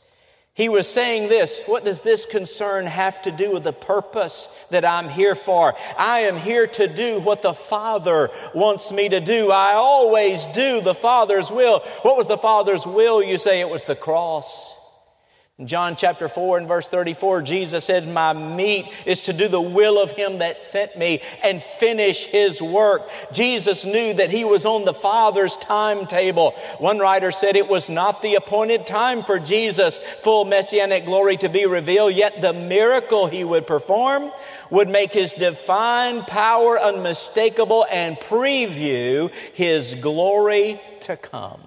He 0.54 0.68
was 0.68 0.88
saying 0.88 1.28
this 1.28 1.64
What 1.66 1.84
does 1.84 2.02
this 2.02 2.26
concern 2.26 2.86
have 2.86 3.20
to 3.22 3.32
do 3.32 3.50
with 3.50 3.64
the 3.64 3.72
purpose 3.72 4.68
that 4.70 4.84
I'm 4.84 5.08
here 5.08 5.34
for? 5.34 5.74
I 5.98 6.20
am 6.20 6.36
here 6.36 6.68
to 6.68 6.86
do 6.86 7.18
what 7.18 7.42
the 7.42 7.52
Father 7.52 8.30
wants 8.54 8.92
me 8.92 9.08
to 9.08 9.18
do. 9.18 9.50
I 9.50 9.72
always 9.72 10.46
do 10.46 10.80
the 10.80 10.94
Father's 10.94 11.50
will. 11.50 11.80
What 12.02 12.16
was 12.16 12.28
the 12.28 12.38
Father's 12.38 12.86
will? 12.86 13.20
You 13.20 13.36
say 13.36 13.60
it 13.60 13.68
was 13.68 13.82
the 13.82 13.96
cross. 13.96 14.75
In 15.58 15.66
John 15.66 15.96
chapter 15.96 16.28
4 16.28 16.58
and 16.58 16.68
verse 16.68 16.86
34, 16.86 17.40
Jesus 17.40 17.82
said, 17.82 18.06
My 18.06 18.34
meat 18.34 18.92
is 19.06 19.22
to 19.22 19.32
do 19.32 19.48
the 19.48 19.58
will 19.58 19.98
of 19.98 20.10
him 20.10 20.40
that 20.40 20.62
sent 20.62 20.98
me 20.98 21.22
and 21.42 21.62
finish 21.62 22.26
his 22.26 22.60
work. 22.60 23.08
Jesus 23.32 23.86
knew 23.86 24.12
that 24.12 24.30
he 24.30 24.44
was 24.44 24.66
on 24.66 24.84
the 24.84 24.92
Father's 24.92 25.56
timetable. 25.56 26.50
One 26.78 26.98
writer 26.98 27.32
said 27.32 27.56
it 27.56 27.68
was 27.68 27.88
not 27.88 28.20
the 28.20 28.34
appointed 28.34 28.86
time 28.86 29.24
for 29.24 29.38
Jesus' 29.38 29.96
full 29.96 30.44
messianic 30.44 31.06
glory 31.06 31.38
to 31.38 31.48
be 31.48 31.64
revealed, 31.64 32.12
yet 32.12 32.42
the 32.42 32.52
miracle 32.52 33.26
he 33.26 33.42
would 33.42 33.66
perform 33.66 34.32
would 34.68 34.90
make 34.90 35.14
his 35.14 35.32
divine 35.32 36.22
power 36.24 36.78
unmistakable 36.78 37.86
and 37.90 38.18
preview 38.18 39.30
his 39.54 39.94
glory 39.94 40.78
to 41.00 41.16
come. 41.16 41.62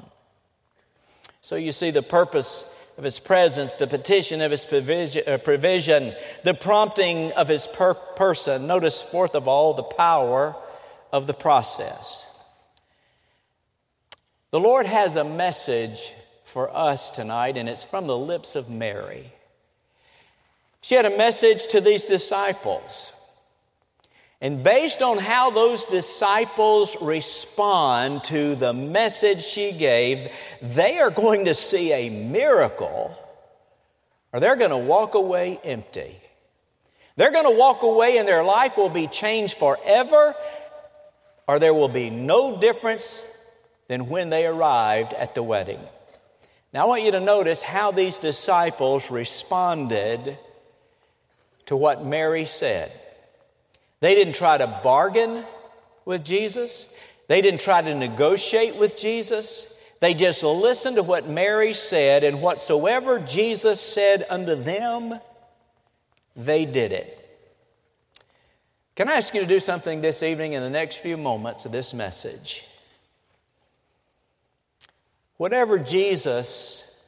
So 1.41 1.55
you 1.55 1.71
see 1.71 1.89
the 1.89 2.03
purpose 2.03 2.75
of 2.99 3.05
his 3.05 3.17
presence, 3.17 3.75
the 3.75 3.87
petition 3.87 4.41
of 4.41 4.51
his 4.51 4.65
provision, 4.65 6.03
uh, 6.09 6.13
the 6.43 6.53
prompting 6.53 7.31
of 7.31 7.47
his 7.47 7.65
per- 7.65 7.93
person. 7.93 8.67
Notice, 8.67 9.01
fourth 9.01 9.35
of 9.35 9.47
all, 9.47 9.73
the 9.73 9.83
power 9.83 10.53
of 11.13 11.25
the 11.25 11.33
process. 11.33 12.43
The 14.51 14.59
Lord 14.59 14.85
has 14.85 15.15
a 15.15 15.23
message 15.23 16.11
for 16.43 16.75
us 16.75 17.09
tonight, 17.09 17.55
and 17.55 17.69
it's 17.69 17.85
from 17.85 18.05
the 18.05 18.17
lips 18.17 18.57
of 18.57 18.69
Mary. 18.69 19.31
She 20.81 20.95
had 20.95 21.05
a 21.05 21.17
message 21.17 21.69
to 21.69 21.79
these 21.79 22.03
disciples. 22.03 23.13
And 24.41 24.63
based 24.63 25.01
on 25.01 25.17
how 25.17 25.51
those 25.51 25.85
disciples 25.85 26.95
respond 27.01 28.23
to 28.25 28.55
the 28.55 28.71
message 28.71 29.43
she 29.43 29.73
gave, 29.73 30.31
they 30.61 30.99
are 30.99 31.09
going 31.09 31.45
to 31.45 31.53
see 31.53 31.91
a 31.91 32.09
miracle 32.09 33.13
or 34.31 34.39
they're 34.39 34.55
going 34.55 34.69
to 34.69 34.77
walk 34.77 35.15
away 35.15 35.59
empty. 35.63 36.15
They're 37.17 37.31
going 37.31 37.51
to 37.51 37.57
walk 37.57 37.81
away 37.83 38.17
and 38.17 38.27
their 38.27 38.43
life 38.43 38.77
will 38.77 38.89
be 38.89 39.07
changed 39.07 39.57
forever 39.57 40.35
or 41.47 41.59
there 41.59 41.73
will 41.73 41.89
be 41.89 42.09
no 42.09 42.57
difference 42.61 43.23
than 43.89 44.07
when 44.07 44.29
they 44.29 44.45
arrived 44.45 45.13
at 45.13 45.35
the 45.35 45.43
wedding. 45.43 45.81
Now, 46.71 46.83
I 46.83 46.85
want 46.85 47.03
you 47.03 47.11
to 47.11 47.19
notice 47.19 47.61
how 47.61 47.91
these 47.91 48.19
disciples 48.19 49.11
responded 49.11 50.37
to 51.65 51.75
what 51.75 52.05
Mary 52.05 52.45
said. 52.45 52.91
They 54.01 54.15
didn't 54.15 54.35
try 54.35 54.57
to 54.57 54.67
bargain 54.83 55.43
with 56.05 56.23
Jesus. 56.23 56.93
They 57.27 57.41
didn't 57.41 57.59
try 57.59 57.81
to 57.81 57.95
negotiate 57.95 58.75
with 58.75 58.97
Jesus. 58.97 59.79
They 59.99 60.13
just 60.13 60.43
listened 60.43 60.95
to 60.95 61.03
what 61.03 61.27
Mary 61.27 61.73
said, 61.73 62.23
and 62.23 62.41
whatsoever 62.41 63.19
Jesus 63.19 63.81
said 63.81 64.25
unto 64.29 64.55
them, 64.55 65.19
they 66.35 66.65
did 66.65 66.93
it. 66.93 67.15
Can 68.95 69.09
I 69.09 69.13
ask 69.13 69.33
you 69.33 69.41
to 69.41 69.47
do 69.47 69.59
something 69.59 70.01
this 70.01 70.23
evening 70.23 70.53
in 70.53 70.63
the 70.63 70.69
next 70.69 70.97
few 70.97 71.17
moments 71.17 71.65
of 71.65 71.71
this 71.71 71.93
message? 71.93 72.65
Whatever 75.37 75.79
Jesus 75.79 77.01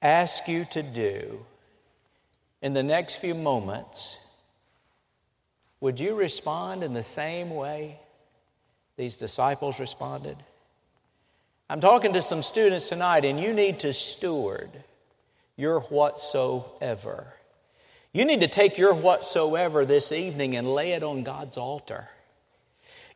asks 0.00 0.48
you 0.48 0.64
to 0.66 0.82
do 0.82 1.44
in 2.60 2.74
the 2.74 2.82
next 2.82 3.16
few 3.16 3.34
moments, 3.34 4.18
would 5.82 5.98
you 5.98 6.14
respond 6.14 6.84
in 6.84 6.94
the 6.94 7.02
same 7.02 7.50
way 7.50 7.98
these 8.96 9.16
disciples 9.16 9.80
responded? 9.80 10.36
I'm 11.68 11.80
talking 11.80 12.12
to 12.12 12.22
some 12.22 12.44
students 12.44 12.88
tonight, 12.88 13.24
and 13.24 13.40
you 13.40 13.52
need 13.52 13.80
to 13.80 13.92
steward 13.92 14.70
your 15.56 15.80
whatsoever. 15.80 17.26
You 18.12 18.24
need 18.24 18.42
to 18.42 18.48
take 18.48 18.78
your 18.78 18.94
whatsoever 18.94 19.84
this 19.84 20.12
evening 20.12 20.54
and 20.54 20.72
lay 20.72 20.92
it 20.92 21.02
on 21.02 21.24
God's 21.24 21.58
altar. 21.58 22.06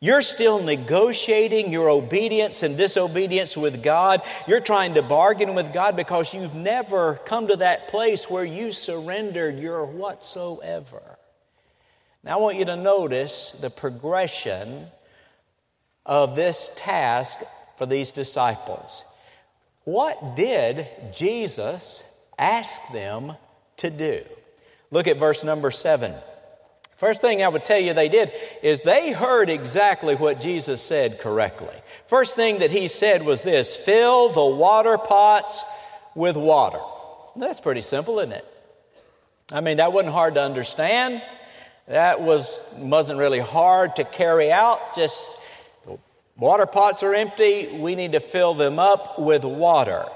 You're 0.00 0.20
still 0.20 0.60
negotiating 0.60 1.70
your 1.70 1.88
obedience 1.88 2.64
and 2.64 2.76
disobedience 2.76 3.56
with 3.56 3.80
God. 3.80 4.22
You're 4.48 4.58
trying 4.58 4.94
to 4.94 5.02
bargain 5.02 5.54
with 5.54 5.72
God 5.72 5.94
because 5.94 6.34
you've 6.34 6.56
never 6.56 7.20
come 7.26 7.46
to 7.46 7.56
that 7.56 7.86
place 7.86 8.28
where 8.28 8.44
you 8.44 8.72
surrendered 8.72 9.60
your 9.60 9.84
whatsoever. 9.84 11.16
Now, 12.26 12.38
I 12.38 12.40
want 12.40 12.56
you 12.56 12.64
to 12.64 12.76
notice 12.76 13.52
the 13.52 13.70
progression 13.70 14.86
of 16.04 16.34
this 16.34 16.72
task 16.74 17.38
for 17.78 17.86
these 17.86 18.10
disciples. 18.10 19.04
What 19.84 20.34
did 20.34 20.88
Jesus 21.14 22.02
ask 22.36 22.92
them 22.92 23.34
to 23.76 23.90
do? 23.90 24.24
Look 24.90 25.06
at 25.06 25.18
verse 25.18 25.44
number 25.44 25.70
seven. 25.70 26.12
First 26.96 27.20
thing 27.20 27.44
I 27.44 27.48
would 27.48 27.64
tell 27.64 27.78
you 27.78 27.94
they 27.94 28.08
did 28.08 28.32
is 28.60 28.82
they 28.82 29.12
heard 29.12 29.48
exactly 29.48 30.16
what 30.16 30.40
Jesus 30.40 30.82
said 30.82 31.20
correctly. 31.20 31.76
First 32.08 32.34
thing 32.34 32.58
that 32.58 32.72
he 32.72 32.88
said 32.88 33.24
was 33.24 33.42
this 33.42 33.76
fill 33.76 34.30
the 34.30 34.44
water 34.44 34.98
pots 34.98 35.64
with 36.16 36.36
water. 36.36 36.80
That's 37.36 37.60
pretty 37.60 37.82
simple, 37.82 38.18
isn't 38.18 38.32
it? 38.32 38.44
I 39.52 39.60
mean, 39.60 39.76
that 39.76 39.92
wasn't 39.92 40.12
hard 40.12 40.34
to 40.34 40.42
understand. 40.42 41.22
That 41.88 42.20
was, 42.20 42.60
wasn't 42.78 43.18
really 43.18 43.38
hard 43.38 43.96
to 43.96 44.04
carry 44.04 44.50
out. 44.50 44.96
Just 44.96 45.30
water 46.36 46.66
pots 46.66 47.02
are 47.02 47.14
empty. 47.14 47.78
We 47.78 47.94
need 47.94 48.12
to 48.12 48.20
fill 48.20 48.54
them 48.54 48.78
up 48.78 49.18
with 49.18 49.44
water. 49.44 50.06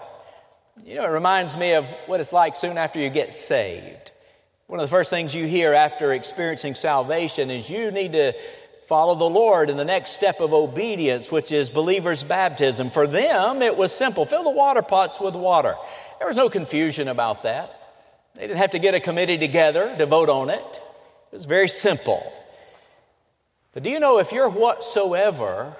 You 0.85 0.97
know, 0.97 1.05
it 1.05 1.11
reminds 1.11 1.57
me 1.57 1.75
of 1.75 1.89
what 2.07 2.21
it's 2.21 2.33
like 2.33 2.57
soon 2.57 2.77
after 2.77 2.99
you 2.99 3.11
get 3.11 3.35
saved. 3.35 4.11
One 4.67 4.81
of 4.81 4.85
the 4.85 4.91
first 4.91 5.11
things 5.11 5.35
you 5.35 5.47
hear 5.47 5.75
after 5.75 6.13
experiencing 6.13 6.75
salvation 6.75 7.51
is 7.51 7.69
you 7.69 7.91
need 7.91 8.13
to 8.13 8.33
follow 8.87 9.15
the 9.15 9.25
Lord 9.25 9.71
in 9.71 9.77
the 9.77 9.85
next 9.85 10.13
step 10.13 10.41
of 10.41 10.53
obedience, 10.53 11.31
which 11.31 11.53
is 11.53 11.71
believer's 11.71 12.25
baptism. 12.25 12.91
For 12.91 13.07
them, 13.07 13.63
it 13.63 13.77
was 13.77 13.93
simple 13.93 14.25
fill 14.25 14.43
the 14.43 14.51
water 14.51 14.83
pots 14.83 15.21
with 15.21 15.37
water. 15.37 15.77
There 16.19 16.27
was 16.27 16.37
no 16.37 16.49
confusion 16.49 17.07
about 17.07 17.45
that. 17.45 17.77
They 18.35 18.43
didn't 18.43 18.59
have 18.59 18.73
to 18.73 18.79
get 18.79 18.95
a 18.95 19.01
committee 19.01 19.39
together 19.39 19.95
to 19.97 20.07
vote 20.07 20.29
on 20.29 20.51
it. 20.51 20.81
It's 21.33 21.45
very 21.45 21.69
simple. 21.69 22.33
But 23.73 23.83
do 23.85 23.91
you 23.91 24.01
know 24.01 24.19
if 24.19 24.33
your 24.33 24.49
whatsoever 24.49 25.77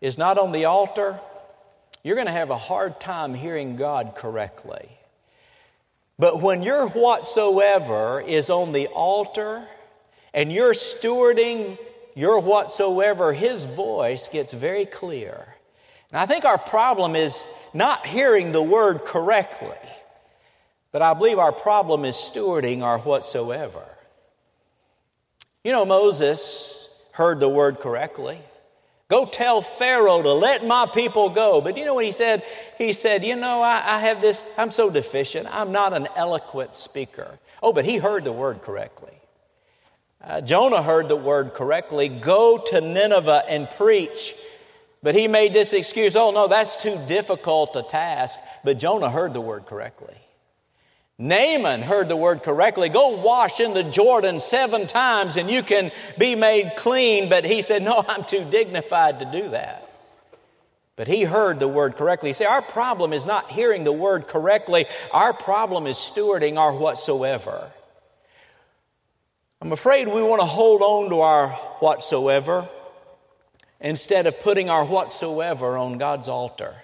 is 0.00 0.16
not 0.16 0.38
on 0.38 0.52
the 0.52 0.66
altar, 0.66 1.18
you're 2.04 2.14
going 2.14 2.28
to 2.28 2.32
have 2.32 2.50
a 2.50 2.58
hard 2.58 3.00
time 3.00 3.34
hearing 3.34 3.76
God 3.76 4.14
correctly. 4.16 4.88
But 6.18 6.40
when 6.40 6.62
your 6.62 6.88
whatsoever 6.88 8.20
is 8.20 8.50
on 8.50 8.72
the 8.72 8.88
altar 8.88 9.66
and 10.32 10.52
you're 10.52 10.74
stewarding 10.74 11.78
your 12.14 12.40
whatsoever, 12.40 13.32
His 13.32 13.64
voice 13.64 14.28
gets 14.28 14.52
very 14.52 14.86
clear. 14.86 15.54
And 16.10 16.18
I 16.18 16.26
think 16.26 16.44
our 16.44 16.58
problem 16.58 17.14
is 17.14 17.40
not 17.74 18.06
hearing 18.06 18.52
the 18.52 18.62
word 18.62 19.04
correctly. 19.04 19.76
But 20.90 21.02
I 21.02 21.14
believe 21.14 21.38
our 21.38 21.52
problem 21.52 22.04
is 22.04 22.14
stewarding 22.14 22.82
our 22.82 22.98
whatsoever. 22.98 23.84
You 25.68 25.74
know, 25.74 25.84
Moses 25.84 26.88
heard 27.12 27.40
the 27.40 27.48
word 27.50 27.80
correctly. 27.80 28.38
Go 29.08 29.26
tell 29.26 29.60
Pharaoh 29.60 30.22
to 30.22 30.32
let 30.32 30.66
my 30.66 30.86
people 30.86 31.28
go. 31.28 31.60
But 31.60 31.76
you 31.76 31.84
know 31.84 31.92
what 31.92 32.06
he 32.06 32.12
said? 32.12 32.42
He 32.78 32.94
said, 32.94 33.22
You 33.22 33.36
know, 33.36 33.60
I, 33.60 33.96
I, 33.96 33.98
have 33.98 34.22
this, 34.22 34.50
I'm 34.56 34.70
so 34.70 34.88
deficient. 34.88 35.46
I'm 35.54 35.70
not 35.70 35.92
an 35.92 36.08
eloquent 36.16 36.74
speaker. 36.74 37.38
Oh, 37.62 37.74
but 37.74 37.84
he 37.84 37.98
heard 37.98 38.24
the 38.24 38.32
word 38.32 38.62
correctly. 38.62 39.12
Uh, 40.24 40.40
Jonah 40.40 40.82
heard 40.82 41.10
the 41.10 41.16
word 41.16 41.52
correctly. 41.52 42.08
Go 42.08 42.56
to 42.68 42.80
Nineveh 42.80 43.44
and 43.46 43.68
preach. 43.72 44.36
But 45.02 45.16
he 45.16 45.28
made 45.28 45.52
this 45.52 45.74
excuse 45.74 46.16
oh, 46.16 46.30
no, 46.30 46.48
that's 46.48 46.76
too 46.76 46.98
difficult 47.06 47.76
a 47.76 47.82
task. 47.82 48.40
But 48.64 48.78
Jonah 48.78 49.10
heard 49.10 49.34
the 49.34 49.42
word 49.42 49.66
correctly. 49.66 50.16
Naaman 51.18 51.82
heard 51.82 52.08
the 52.08 52.16
word 52.16 52.44
correctly. 52.44 52.88
Go 52.88 53.16
wash 53.20 53.58
in 53.58 53.74
the 53.74 53.82
Jordan 53.82 54.38
seven 54.38 54.86
times 54.86 55.36
and 55.36 55.50
you 55.50 55.64
can 55.64 55.90
be 56.16 56.36
made 56.36 56.74
clean. 56.76 57.28
But 57.28 57.44
he 57.44 57.60
said, 57.62 57.82
No, 57.82 58.04
I'm 58.08 58.24
too 58.24 58.44
dignified 58.44 59.18
to 59.18 59.24
do 59.24 59.50
that. 59.50 59.88
But 60.94 61.08
he 61.08 61.24
heard 61.24 61.58
the 61.58 61.68
word 61.68 61.96
correctly. 61.96 62.32
See, 62.32 62.44
our 62.44 62.62
problem 62.62 63.12
is 63.12 63.26
not 63.26 63.50
hearing 63.50 63.84
the 63.84 63.92
word 63.92 64.28
correctly, 64.28 64.86
our 65.12 65.32
problem 65.32 65.86
is 65.86 65.96
stewarding 65.96 66.56
our 66.56 66.72
whatsoever. 66.72 67.70
I'm 69.60 69.72
afraid 69.72 70.06
we 70.06 70.22
want 70.22 70.40
to 70.40 70.46
hold 70.46 70.82
on 70.82 71.10
to 71.10 71.20
our 71.20 71.48
whatsoever 71.80 72.68
instead 73.80 74.28
of 74.28 74.38
putting 74.40 74.70
our 74.70 74.84
whatsoever 74.84 75.76
on 75.76 75.98
God's 75.98 76.28
altar. 76.28 76.76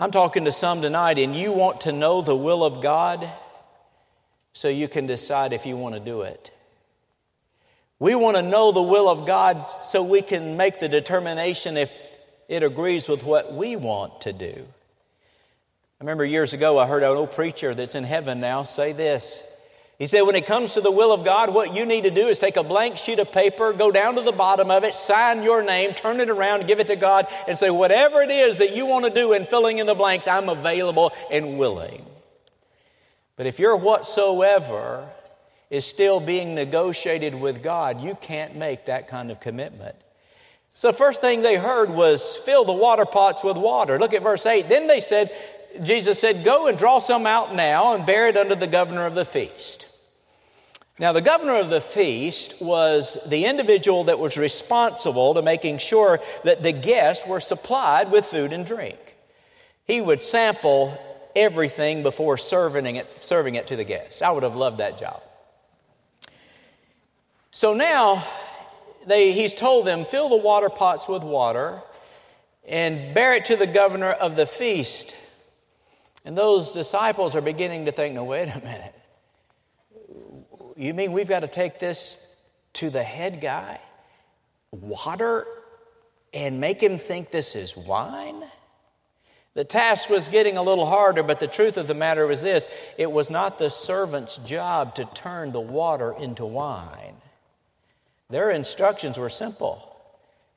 I'm 0.00 0.12
talking 0.12 0.46
to 0.46 0.52
some 0.52 0.80
tonight, 0.80 1.18
and 1.18 1.36
you 1.36 1.52
want 1.52 1.82
to 1.82 1.92
know 1.92 2.22
the 2.22 2.34
will 2.34 2.64
of 2.64 2.82
God 2.82 3.30
so 4.54 4.68
you 4.68 4.88
can 4.88 5.06
decide 5.06 5.52
if 5.52 5.66
you 5.66 5.76
want 5.76 5.94
to 5.94 6.00
do 6.00 6.22
it. 6.22 6.50
We 7.98 8.14
want 8.14 8.38
to 8.38 8.42
know 8.42 8.72
the 8.72 8.80
will 8.80 9.10
of 9.10 9.26
God 9.26 9.62
so 9.84 10.02
we 10.02 10.22
can 10.22 10.56
make 10.56 10.80
the 10.80 10.88
determination 10.88 11.76
if 11.76 11.92
it 12.48 12.62
agrees 12.62 13.10
with 13.10 13.24
what 13.24 13.52
we 13.52 13.76
want 13.76 14.22
to 14.22 14.32
do. 14.32 14.54
I 14.56 16.02
remember 16.02 16.24
years 16.24 16.54
ago, 16.54 16.78
I 16.78 16.86
heard 16.86 17.02
an 17.02 17.10
old 17.10 17.32
preacher 17.32 17.74
that's 17.74 17.94
in 17.94 18.04
heaven 18.04 18.40
now 18.40 18.62
say 18.62 18.92
this 18.92 19.44
he 20.00 20.06
said, 20.06 20.22
when 20.22 20.34
it 20.34 20.46
comes 20.46 20.72
to 20.72 20.80
the 20.80 20.90
will 20.90 21.12
of 21.12 21.26
God, 21.26 21.52
what 21.52 21.76
you 21.76 21.84
need 21.84 22.04
to 22.04 22.10
do 22.10 22.28
is 22.28 22.38
take 22.38 22.56
a 22.56 22.62
blank 22.62 22.96
sheet 22.96 23.18
of 23.18 23.30
paper, 23.30 23.74
go 23.74 23.90
down 23.90 24.14
to 24.14 24.22
the 24.22 24.32
bottom 24.32 24.70
of 24.70 24.82
it, 24.82 24.94
sign 24.94 25.42
your 25.42 25.62
name, 25.62 25.92
turn 25.92 26.20
it 26.20 26.30
around, 26.30 26.66
give 26.66 26.80
it 26.80 26.86
to 26.86 26.96
God, 26.96 27.26
and 27.46 27.58
say, 27.58 27.68
whatever 27.68 28.22
it 28.22 28.30
is 28.30 28.56
that 28.58 28.74
you 28.74 28.86
want 28.86 29.04
to 29.04 29.10
do 29.10 29.34
in 29.34 29.44
filling 29.44 29.76
in 29.76 29.86
the 29.86 29.94
blanks, 29.94 30.26
I'm 30.26 30.48
available 30.48 31.12
and 31.30 31.58
willing. 31.58 32.00
But 33.36 33.44
if 33.44 33.58
your 33.58 33.76
whatsoever 33.76 35.06
is 35.68 35.84
still 35.84 36.18
being 36.18 36.54
negotiated 36.54 37.34
with 37.34 37.62
God, 37.62 38.00
you 38.00 38.16
can't 38.22 38.56
make 38.56 38.86
that 38.86 39.06
kind 39.06 39.30
of 39.30 39.38
commitment. 39.38 39.96
So, 40.72 40.92
first 40.92 41.20
thing 41.20 41.42
they 41.42 41.56
heard 41.56 41.90
was 41.90 42.36
fill 42.36 42.64
the 42.64 42.72
water 42.72 43.04
pots 43.04 43.44
with 43.44 43.58
water. 43.58 43.98
Look 43.98 44.14
at 44.14 44.22
verse 44.22 44.46
8. 44.46 44.66
Then 44.66 44.86
they 44.86 45.00
said, 45.00 45.30
Jesus 45.82 46.18
said, 46.18 46.42
Go 46.42 46.68
and 46.68 46.78
draw 46.78 47.00
some 47.00 47.26
out 47.26 47.54
now 47.54 47.94
and 47.94 48.06
bear 48.06 48.28
it 48.28 48.36
unto 48.38 48.54
the 48.54 48.66
governor 48.66 49.04
of 49.04 49.14
the 49.14 49.26
feast. 49.26 49.88
Now, 51.00 51.14
the 51.14 51.22
governor 51.22 51.56
of 51.56 51.70
the 51.70 51.80
feast 51.80 52.60
was 52.60 53.16
the 53.26 53.46
individual 53.46 54.04
that 54.04 54.18
was 54.18 54.36
responsible 54.36 55.32
to 55.32 55.40
making 55.40 55.78
sure 55.78 56.20
that 56.44 56.62
the 56.62 56.72
guests 56.72 57.26
were 57.26 57.40
supplied 57.40 58.12
with 58.12 58.26
food 58.26 58.52
and 58.52 58.66
drink. 58.66 58.98
He 59.86 60.02
would 60.02 60.20
sample 60.20 61.00
everything 61.34 62.02
before 62.02 62.36
serving 62.36 62.96
it, 62.96 63.08
serving 63.20 63.54
it 63.54 63.68
to 63.68 63.76
the 63.76 63.84
guests. 63.84 64.20
I 64.20 64.30
would 64.30 64.42
have 64.42 64.56
loved 64.56 64.76
that 64.76 64.98
job. 64.98 65.22
So 67.50 67.72
now 67.72 68.22
they, 69.06 69.32
he's 69.32 69.54
told 69.54 69.86
them, 69.86 70.04
fill 70.04 70.28
the 70.28 70.36
water 70.36 70.68
pots 70.68 71.08
with 71.08 71.24
water 71.24 71.80
and 72.68 73.14
bear 73.14 73.32
it 73.32 73.46
to 73.46 73.56
the 73.56 73.66
governor 73.66 74.10
of 74.10 74.36
the 74.36 74.44
feast. 74.44 75.16
And 76.26 76.36
those 76.36 76.74
disciples 76.74 77.34
are 77.34 77.40
beginning 77.40 77.86
to 77.86 77.92
think, 77.92 78.14
no, 78.14 78.24
wait 78.24 78.50
a 78.54 78.58
minute. 78.58 78.99
You 80.80 80.94
mean 80.94 81.12
we've 81.12 81.28
got 81.28 81.40
to 81.40 81.46
take 81.46 81.78
this 81.78 82.26
to 82.74 82.88
the 82.88 83.02
head 83.02 83.42
guy, 83.42 83.78
water, 84.70 85.46
and 86.32 86.58
make 86.58 86.82
him 86.82 86.96
think 86.96 87.30
this 87.30 87.54
is 87.54 87.76
wine? 87.76 88.42
The 89.52 89.64
task 89.64 90.08
was 90.08 90.30
getting 90.30 90.56
a 90.56 90.62
little 90.62 90.86
harder, 90.86 91.22
but 91.22 91.38
the 91.38 91.46
truth 91.46 91.76
of 91.76 91.86
the 91.86 91.92
matter 91.92 92.26
was 92.26 92.40
this. 92.40 92.66
It 92.96 93.12
was 93.12 93.30
not 93.30 93.58
the 93.58 93.68
servant's 93.68 94.38
job 94.38 94.94
to 94.94 95.04
turn 95.04 95.52
the 95.52 95.60
water 95.60 96.14
into 96.18 96.46
wine. 96.46 97.16
Their 98.30 98.48
instructions 98.48 99.18
were 99.18 99.28
simple. 99.28 99.94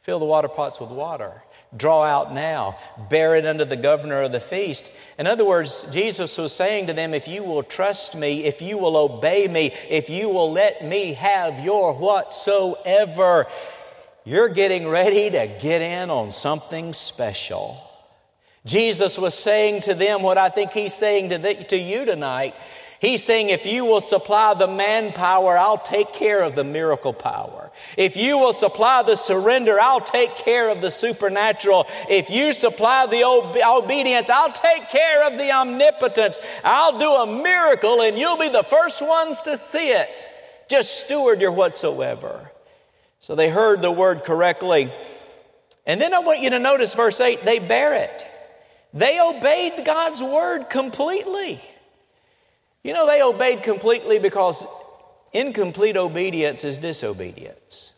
Fill 0.03 0.19
the 0.19 0.25
water 0.25 0.47
pots 0.47 0.79
with 0.79 0.91
water 0.91 1.43
draw 1.75 2.03
out 2.03 2.33
now, 2.33 2.77
bear 3.09 3.35
it 3.35 3.45
unto 3.45 3.65
the 3.65 3.75
governor 3.75 4.21
of 4.21 4.31
the 4.31 4.39
feast. 4.39 4.91
In 5.17 5.27
other 5.27 5.45
words, 5.45 5.87
Jesus 5.91 6.37
was 6.37 6.53
saying 6.53 6.87
to 6.87 6.93
them, 6.93 7.13
if 7.13 7.27
you 7.27 7.43
will 7.43 7.63
trust 7.63 8.15
me, 8.15 8.45
if 8.45 8.61
you 8.61 8.77
will 8.77 8.97
obey 8.97 9.47
me, 9.47 9.73
if 9.89 10.09
you 10.09 10.29
will 10.29 10.51
let 10.51 10.85
me 10.85 11.13
have 11.13 11.59
your 11.59 11.93
whatsoever, 11.93 13.47
you're 14.25 14.49
getting 14.49 14.87
ready 14.87 15.29
to 15.29 15.47
get 15.61 15.81
in 15.81 16.09
on 16.09 16.31
something 16.31 16.93
special. 16.93 17.77
Jesus 18.65 19.17
was 19.17 19.33
saying 19.33 19.81
to 19.81 19.93
them 19.93 20.21
what 20.21 20.37
I 20.37 20.49
think 20.49 20.71
he's 20.71 20.93
saying 20.93 21.29
to, 21.31 21.37
the, 21.37 21.55
to 21.65 21.77
you 21.77 22.05
tonight. 22.05 22.55
He's 23.03 23.21
saying, 23.21 23.49
if 23.49 23.65
you 23.65 23.83
will 23.83 23.99
supply 23.99 24.53
the 24.53 24.65
manpower, 24.65 25.57
I'll 25.57 25.77
take 25.77 26.13
care 26.13 26.41
of 26.41 26.55
the 26.55 26.63
miracle 26.63 27.11
power. 27.11 27.69
If 27.97 28.15
you 28.15 28.37
will 28.37 28.53
supply 28.53 29.03
the 29.03 29.17
surrender, 29.17 29.77
I'll 29.77 29.99
take 29.99 30.33
care 30.37 30.69
of 30.69 30.79
the 30.79 30.89
supernatural. 30.89 31.85
If 32.09 32.29
you 32.29 32.53
supply 32.53 33.07
the 33.07 33.25
obedience, 33.25 34.29
I'll 34.29 34.53
take 34.53 34.87
care 34.87 35.27
of 35.27 35.37
the 35.37 35.51
omnipotence. 35.51 36.39
I'll 36.63 36.97
do 36.97 37.09
a 37.09 37.43
miracle 37.43 38.01
and 38.01 38.17
you'll 38.17 38.37
be 38.37 38.47
the 38.47 38.63
first 38.63 39.05
ones 39.05 39.41
to 39.41 39.57
see 39.57 39.89
it. 39.89 40.07
Just 40.69 41.03
steward 41.03 41.41
your 41.41 41.51
whatsoever. 41.51 42.51
So 43.19 43.35
they 43.35 43.49
heard 43.49 43.81
the 43.81 43.91
word 43.91 44.23
correctly. 44.23 44.89
And 45.85 45.99
then 45.99 46.13
I 46.13 46.19
want 46.19 46.39
you 46.39 46.51
to 46.51 46.59
notice 46.59 46.93
verse 46.93 47.19
8 47.19 47.43
they 47.43 47.59
bear 47.59 47.95
it. 47.95 48.25
They 48.93 49.19
obeyed 49.19 49.83
God's 49.85 50.23
word 50.23 50.69
completely. 50.69 51.61
You 52.83 52.93
know, 52.93 53.07
they 53.07 53.21
obeyed 53.21 53.63
completely 53.63 54.19
because 54.19 54.65
incomplete 55.31 55.97
obedience 55.97 56.63
is 56.63 56.77
disobedience. 56.77 57.93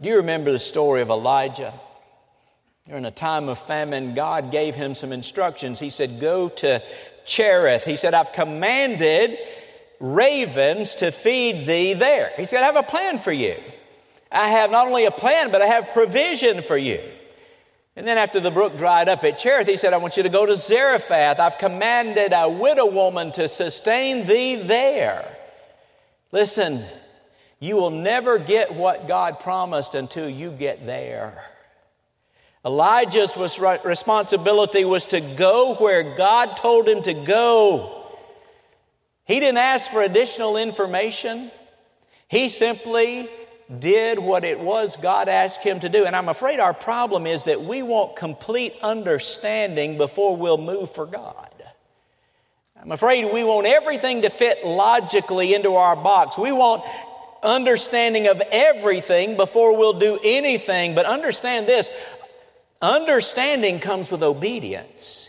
Do 0.00 0.08
you 0.08 0.16
remember 0.16 0.52
the 0.52 0.58
story 0.58 1.02
of 1.02 1.10
Elijah? 1.10 1.74
During 2.88 3.04
a 3.04 3.12
time 3.12 3.48
of 3.48 3.58
famine, 3.60 4.14
God 4.14 4.50
gave 4.50 4.74
him 4.74 4.94
some 4.94 5.12
instructions. 5.12 5.78
He 5.78 5.90
said, 5.90 6.20
Go 6.20 6.48
to 6.48 6.82
Cherith. 7.24 7.84
He 7.84 7.96
said, 7.96 8.14
I've 8.14 8.32
commanded 8.32 9.38
ravens 10.00 10.96
to 10.96 11.12
feed 11.12 11.66
thee 11.66 11.94
there. 11.94 12.32
He 12.36 12.44
said, 12.44 12.62
I 12.62 12.66
have 12.66 12.76
a 12.76 12.82
plan 12.82 13.20
for 13.20 13.32
you. 13.32 13.56
I 14.30 14.48
have 14.48 14.70
not 14.70 14.88
only 14.88 15.04
a 15.04 15.12
plan, 15.12 15.52
but 15.52 15.62
I 15.62 15.66
have 15.66 15.90
provision 15.92 16.62
for 16.62 16.76
you. 16.76 17.00
And 17.94 18.06
then 18.06 18.16
after 18.16 18.40
the 18.40 18.50
brook 18.50 18.78
dried 18.78 19.08
up 19.08 19.22
at 19.22 19.38
Cherith, 19.38 19.68
he 19.68 19.76
said, 19.76 19.92
I 19.92 19.98
want 19.98 20.16
you 20.16 20.22
to 20.22 20.30
go 20.30 20.46
to 20.46 20.56
Zarephath. 20.56 21.38
I've 21.38 21.58
commanded 21.58 22.32
a 22.34 22.48
widow 22.48 22.86
woman 22.86 23.32
to 23.32 23.48
sustain 23.48 24.26
thee 24.26 24.56
there. 24.56 25.36
Listen, 26.30 26.82
you 27.60 27.76
will 27.76 27.90
never 27.90 28.38
get 28.38 28.74
what 28.74 29.06
God 29.06 29.40
promised 29.40 29.94
until 29.94 30.28
you 30.28 30.50
get 30.50 30.86
there. 30.86 31.44
Elijah's 32.64 33.36
responsibility 33.84 34.84
was 34.84 35.06
to 35.06 35.20
go 35.20 35.74
where 35.74 36.16
God 36.16 36.56
told 36.56 36.88
him 36.88 37.02
to 37.02 37.12
go. 37.12 38.06
He 39.24 39.38
didn't 39.38 39.58
ask 39.58 39.90
for 39.90 40.00
additional 40.00 40.56
information. 40.56 41.50
He 42.28 42.48
simply 42.48 43.28
did 43.78 44.18
what 44.18 44.44
it 44.44 44.60
was 44.60 44.96
God 44.96 45.28
asked 45.28 45.62
him 45.62 45.80
to 45.80 45.88
do. 45.88 46.04
And 46.04 46.14
I'm 46.14 46.28
afraid 46.28 46.60
our 46.60 46.74
problem 46.74 47.26
is 47.26 47.44
that 47.44 47.62
we 47.62 47.82
want 47.82 48.16
complete 48.16 48.74
understanding 48.82 49.96
before 49.96 50.36
we'll 50.36 50.58
move 50.58 50.90
for 50.90 51.06
God. 51.06 51.50
I'm 52.82 52.90
afraid 52.90 53.32
we 53.32 53.44
want 53.44 53.66
everything 53.66 54.22
to 54.22 54.30
fit 54.30 54.66
logically 54.66 55.54
into 55.54 55.76
our 55.76 55.94
box. 55.94 56.36
We 56.36 56.50
want 56.50 56.82
understanding 57.40 58.26
of 58.26 58.40
everything 58.50 59.36
before 59.36 59.76
we'll 59.76 59.98
do 60.00 60.18
anything. 60.22 60.94
But 60.94 61.06
understand 61.06 61.66
this 61.66 61.90
understanding 62.80 63.78
comes 63.78 64.10
with 64.10 64.24
obedience. 64.24 65.28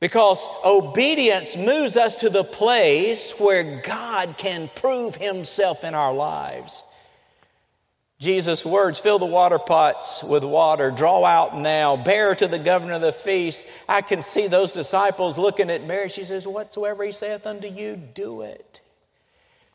Because 0.00 0.46
obedience 0.64 1.56
moves 1.56 1.96
us 1.96 2.16
to 2.16 2.28
the 2.28 2.44
place 2.44 3.32
where 3.38 3.80
God 3.80 4.36
can 4.36 4.68
prove 4.74 5.14
Himself 5.14 5.84
in 5.84 5.94
our 5.94 6.12
lives. 6.12 6.82
Jesus' 8.22 8.64
words 8.64 9.00
fill 9.00 9.18
the 9.18 9.26
water 9.26 9.58
pots 9.58 10.22
with 10.22 10.44
water, 10.44 10.92
draw 10.92 11.24
out 11.24 11.58
now, 11.58 11.96
bear 11.96 12.36
to 12.36 12.46
the 12.46 12.58
governor 12.60 12.92
of 12.92 13.00
the 13.00 13.10
feast. 13.10 13.66
I 13.88 14.00
can 14.00 14.22
see 14.22 14.46
those 14.46 14.72
disciples 14.72 15.38
looking 15.38 15.70
at 15.70 15.84
Mary. 15.84 16.08
She 16.08 16.22
says, 16.22 16.46
Whatsoever 16.46 17.02
he 17.02 17.10
saith 17.10 17.48
unto 17.48 17.66
you, 17.66 17.96
do 17.96 18.42
it. 18.42 18.80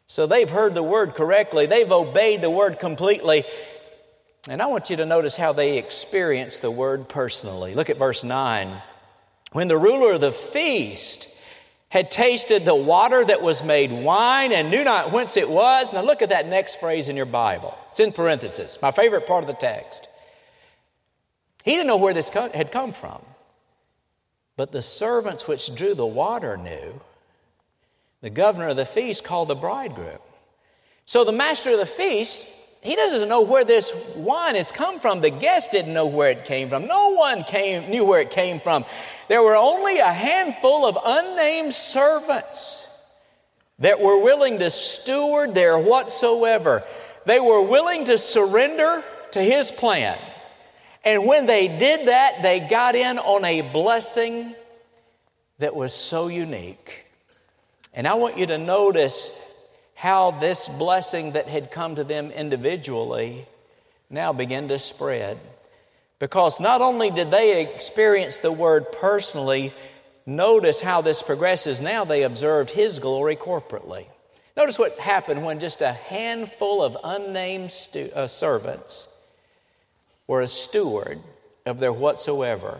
So 0.08 0.28
they've 0.28 0.50
heard 0.50 0.76
the 0.76 0.84
word 0.84 1.14
correctly, 1.14 1.66
they've 1.66 1.92
obeyed 1.92 2.42
the 2.42 2.50
word 2.50 2.80
completely. 2.80 3.44
And 4.48 4.62
I 4.62 4.68
want 4.68 4.90
you 4.90 4.96
to 4.96 5.06
notice 5.06 5.36
how 5.36 5.52
they 5.52 5.78
experience 5.78 6.60
the 6.60 6.72
word 6.72 7.10
personally. 7.10 7.74
Look 7.76 7.90
at 7.90 7.98
verse 7.98 8.24
9. 8.24 8.82
When 9.52 9.68
the 9.68 9.78
ruler 9.78 10.14
of 10.14 10.22
the 10.22 10.32
feast 10.32 11.37
had 11.90 12.12
tasted 12.12 12.66
the 12.66 12.76
water 12.76 13.24
that 13.24 13.42
was 13.42 13.64
made 13.64 13.92
wine 13.92 14.52
and 14.52 14.70
knew 14.70 14.84
not 14.84 15.12
whence 15.12 15.38
it 15.38 15.50
was. 15.50 15.94
Now 15.94 16.02
look 16.02 16.22
at 16.22 16.30
that 16.30 16.48
next 16.48 16.80
phrase 16.80 17.08
in 17.08 17.16
your 17.16 17.26
Bible. 17.26 17.78
It's 17.90 18.00
in 18.00 18.12
parenthesis, 18.12 18.78
my 18.82 18.92
favorite 18.92 19.26
part 19.26 19.44
of 19.44 19.48
the 19.48 19.54
text. 19.54 20.08
He 21.64 21.72
didn't 21.72 21.88
know 21.88 21.98
where 21.98 22.14
this 22.14 22.30
had 22.30 22.72
come 22.72 22.94
from. 22.94 23.22
But 24.58 24.72
the 24.72 24.82
servants 24.82 25.48
which 25.48 25.74
drew 25.76 25.94
the 25.94 26.06
water 26.06 26.58
knew. 26.58 27.00
The 28.22 28.30
governor 28.32 28.70
of 28.70 28.78
the 28.78 28.86
feast 28.86 29.24
called 29.24 29.48
the 29.48 29.56
bridegroom. 29.56 30.18
So 31.06 31.24
the 31.24 31.32
master 31.32 31.72
of 31.72 31.78
the 31.78 31.86
feast 31.86 32.48
he 32.82 32.96
doesn't 32.96 33.28
know 33.28 33.42
where 33.42 33.66
this 33.66 33.92
wine 34.16 34.56
has 34.56 34.72
come 34.72 35.00
from. 35.00 35.22
The 35.22 35.30
guests 35.30 35.70
didn't 35.70 35.94
know 35.94 36.08
where 36.08 36.30
it 36.30 36.46
came 36.46 36.70
from. 36.70 36.88
No 36.88 37.14
one 37.14 37.44
came, 37.44 37.90
knew 37.90 38.06
where 38.06 38.22
it 38.22 38.32
came 38.32 38.60
from. 38.60 38.86
There 39.28 39.42
were 39.42 39.56
only 39.56 40.00
a 40.00 40.12
handful 40.12 40.86
of 40.86 40.98
unnamed 41.04 41.74
servants 41.74 42.84
that 43.80 44.00
were 44.00 44.22
willing 44.22 44.60
to 44.60 44.72
steward 44.72 45.54
their 45.54 45.78
whatsoever. 45.78 46.84
They 47.26 47.40
were 47.40 47.62
willing 47.62 48.06
to 48.06 48.18
surrender 48.18 49.04
to 49.32 49.42
his 49.42 49.72
plan. 49.72 50.18
And 51.04 51.26
when 51.26 51.46
they 51.46 51.68
did 51.68 52.08
that, 52.08 52.42
they 52.42 52.60
got 52.60 52.96
in 52.96 53.20
on 53.20 53.44
a 53.46 53.62
blessing 53.62 54.56
that 55.60 55.76
was 55.76 55.94
so 55.94 56.28
unique. 56.28 57.06
And 57.94 58.08
I 58.08 58.14
want 58.16 58.38
you 58.38 58.46
to 58.48 58.58
notice 58.58 59.32
how 59.98 60.30
this 60.30 60.68
blessing 60.68 61.32
that 61.32 61.48
had 61.48 61.72
come 61.72 61.96
to 61.96 62.04
them 62.04 62.30
individually 62.30 63.48
now 64.12 64.32
began 64.32 64.68
to 64.68 64.78
spread. 64.78 65.40
Because 66.20 66.60
not 66.60 66.82
only 66.82 67.10
did 67.10 67.32
they 67.32 67.66
experience 67.66 68.38
the 68.38 68.52
word 68.52 68.92
personally, 68.92 69.74
notice 70.24 70.82
how 70.82 71.02
this 71.02 71.24
progresses. 71.24 71.82
Now 71.82 72.06
they 72.06 72.22
observed 72.22 72.70
his 72.70 73.00
glory 73.00 73.36
corporately. 73.36 74.06
Notice 74.56 74.78
what 74.78 75.00
happened 75.00 75.44
when 75.44 75.60
just 75.60 75.82
a 75.82 75.94
handful 75.94 76.84
of 76.84 76.96
unnamed 77.04 77.72
stu- 77.72 78.12
uh, 78.14 78.28
servants 78.28 79.08
were 80.28 80.42
a 80.42 80.48
steward 80.48 81.20
of 81.66 81.80
their 81.80 81.92
whatsoever 81.92 82.78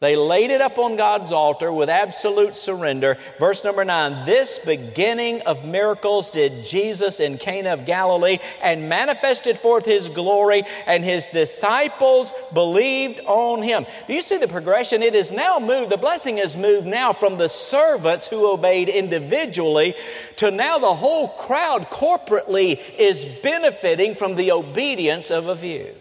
they 0.00 0.16
laid 0.16 0.50
it 0.50 0.62
up 0.62 0.78
on 0.78 0.96
God's 0.96 1.30
altar 1.30 1.70
with 1.70 1.90
absolute 1.90 2.56
surrender. 2.56 3.18
Verse 3.38 3.62
number 3.64 3.84
nine 3.84 4.24
This 4.24 4.58
beginning 4.58 5.42
of 5.42 5.66
miracles 5.66 6.30
did 6.30 6.64
Jesus 6.64 7.20
in 7.20 7.36
Cana 7.36 7.74
of 7.74 7.84
Galilee 7.84 8.38
and 8.62 8.88
manifested 8.88 9.58
forth 9.58 9.84
his 9.84 10.08
glory, 10.08 10.62
and 10.86 11.04
his 11.04 11.26
disciples 11.26 12.32
believed 12.54 13.20
on 13.26 13.62
him. 13.62 13.84
Do 14.06 14.14
you 14.14 14.22
see 14.22 14.38
the 14.38 14.48
progression? 14.48 15.02
It 15.02 15.14
is 15.14 15.32
now 15.32 15.58
moved, 15.58 15.90
the 15.90 15.98
blessing 15.98 16.38
has 16.38 16.56
moved 16.56 16.86
now 16.86 17.12
from 17.12 17.36
the 17.36 17.50
servants 17.50 18.26
who 18.26 18.50
obeyed 18.50 18.88
individually 18.88 19.94
to 20.36 20.50
now 20.50 20.78
the 20.78 20.94
whole 20.94 21.28
crowd 21.28 21.90
corporately 21.90 22.80
is 22.98 23.26
benefiting 23.42 24.14
from 24.14 24.36
the 24.36 24.52
obedience 24.52 25.30
of 25.30 25.48
a 25.48 25.56
few. 25.56 25.94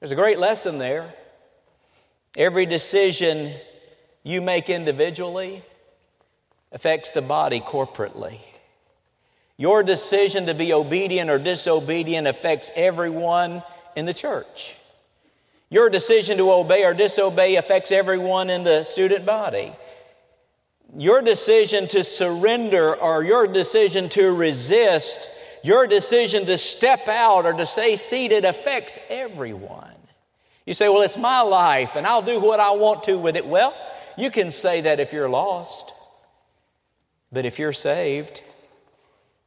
There's 0.00 0.12
a 0.12 0.16
great 0.16 0.38
lesson 0.38 0.76
there. 0.76 1.14
Every 2.36 2.66
decision 2.66 3.52
you 4.24 4.40
make 4.40 4.68
individually 4.68 5.62
affects 6.72 7.10
the 7.10 7.22
body 7.22 7.60
corporately. 7.60 8.40
Your 9.56 9.84
decision 9.84 10.46
to 10.46 10.54
be 10.54 10.72
obedient 10.72 11.30
or 11.30 11.38
disobedient 11.38 12.26
affects 12.26 12.72
everyone 12.74 13.62
in 13.94 14.04
the 14.06 14.14
church. 14.14 14.76
Your 15.70 15.88
decision 15.90 16.38
to 16.38 16.50
obey 16.50 16.84
or 16.84 16.92
disobey 16.92 17.56
affects 17.56 17.92
everyone 17.92 18.50
in 18.50 18.64
the 18.64 18.82
student 18.82 19.24
body. 19.24 19.72
Your 20.96 21.22
decision 21.22 21.86
to 21.88 22.02
surrender 22.02 22.94
or 22.96 23.22
your 23.22 23.46
decision 23.46 24.08
to 24.10 24.32
resist, 24.32 25.28
your 25.62 25.86
decision 25.86 26.46
to 26.46 26.58
step 26.58 27.06
out 27.06 27.46
or 27.46 27.52
to 27.52 27.66
stay 27.66 27.96
seated 27.96 28.44
affects 28.44 28.98
everyone. 29.08 29.93
You 30.66 30.74
say, 30.74 30.88
well, 30.88 31.02
it's 31.02 31.18
my 31.18 31.42
life 31.42 31.94
and 31.94 32.06
I'll 32.06 32.22
do 32.22 32.40
what 32.40 32.60
I 32.60 32.72
want 32.72 33.04
to 33.04 33.18
with 33.18 33.36
it. 33.36 33.46
Well, 33.46 33.74
you 34.16 34.30
can 34.30 34.50
say 34.50 34.82
that 34.82 35.00
if 35.00 35.12
you're 35.12 35.28
lost. 35.28 35.92
But 37.32 37.44
if 37.44 37.58
you're 37.58 37.72
saved, 37.72 38.42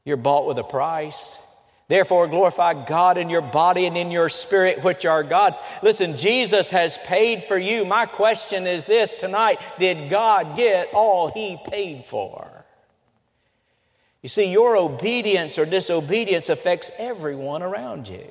you're 0.03 0.17
bought 0.17 0.45
with 0.45 0.59
a 0.59 0.63
price. 0.63 1.39
Therefore, 1.87 2.27
glorify 2.27 2.85
God 2.85 3.17
in 3.17 3.29
your 3.29 3.41
body 3.41 3.85
and 3.85 3.97
in 3.97 4.11
your 4.11 4.27
spirit, 4.27 4.83
which 4.83 5.05
are 5.05 5.23
God's. 5.23 5.57
Listen, 5.81 6.17
Jesus 6.17 6.69
has 6.71 6.97
paid 6.97 7.45
for 7.45 7.57
you. 7.57 7.85
My 7.85 8.05
question 8.05 8.67
is 8.67 8.85
this 8.85 9.15
tonight 9.15 9.59
Did 9.79 10.09
God 10.09 10.57
get 10.57 10.89
all 10.93 11.29
He 11.29 11.57
paid 11.69 12.03
for? 12.03 12.65
You 14.21 14.27
see, 14.27 14.51
your 14.51 14.75
obedience 14.75 15.57
or 15.57 15.65
disobedience 15.65 16.49
affects 16.49 16.91
everyone 16.97 17.63
around 17.63 18.09
you. 18.09 18.27